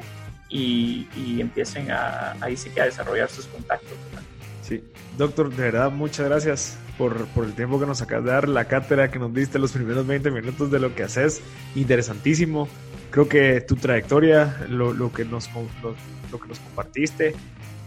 [0.49, 3.97] y, y empiecen a, ahí sí que a desarrollar sus contactos.
[4.12, 4.24] ¿verdad?
[4.62, 4.84] Sí,
[5.18, 8.66] doctor, de verdad, muchas gracias por, por, el tiempo que nos acabas de dar, la
[8.66, 11.41] cátedra que nos diste los primeros 20 minutos de lo que haces,
[11.76, 12.70] interesantísimo.
[13.12, 15.95] Creo que tu trayectoria, lo, lo que, nos, lo,
[16.32, 17.36] lo, que nos compartiste,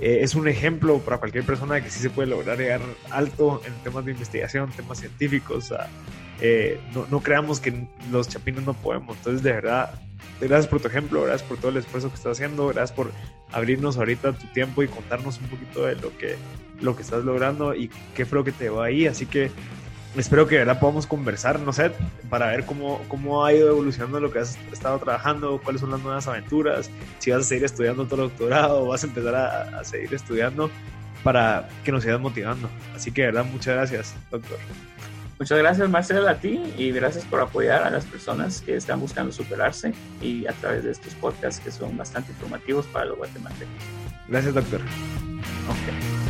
[0.00, 2.80] eh, es un ejemplo para cualquier persona de que sí se puede lograr llegar
[3.10, 5.72] alto en temas de investigación, temas científicos.
[6.40, 9.16] Eh, no, no, creamos que los chapinos no podemos.
[9.16, 9.94] Entonces, de verdad,
[10.40, 13.10] gracias por tu ejemplo, gracias por todo el esfuerzo que estás haciendo, gracias por
[13.52, 16.36] abrirnos ahorita tu tiempo y contarnos un poquito de lo que,
[16.80, 19.06] lo que estás logrando y qué fue lo que te va ahí.
[19.06, 19.50] Así que
[20.16, 21.92] espero que de verdad podamos conversar, no sé,
[22.28, 26.00] para ver cómo, cómo ha ido evolucionando lo que has estado trabajando, cuáles son las
[26.00, 29.84] nuevas aventuras, si vas a seguir estudiando el doctorado o vas a empezar a, a
[29.84, 30.70] seguir estudiando
[31.22, 32.68] para que nos sigas motivando.
[32.94, 34.58] Así que de verdad, muchas gracias, doctor.
[35.38, 39.32] Muchas gracias Marcela a ti y gracias por apoyar a las personas que están buscando
[39.32, 39.92] superarse
[40.22, 43.74] y a través de estos podcasts que son bastante informativos para los guatemaltecos.
[44.28, 44.80] Gracias doctor.
[44.80, 46.25] Okay.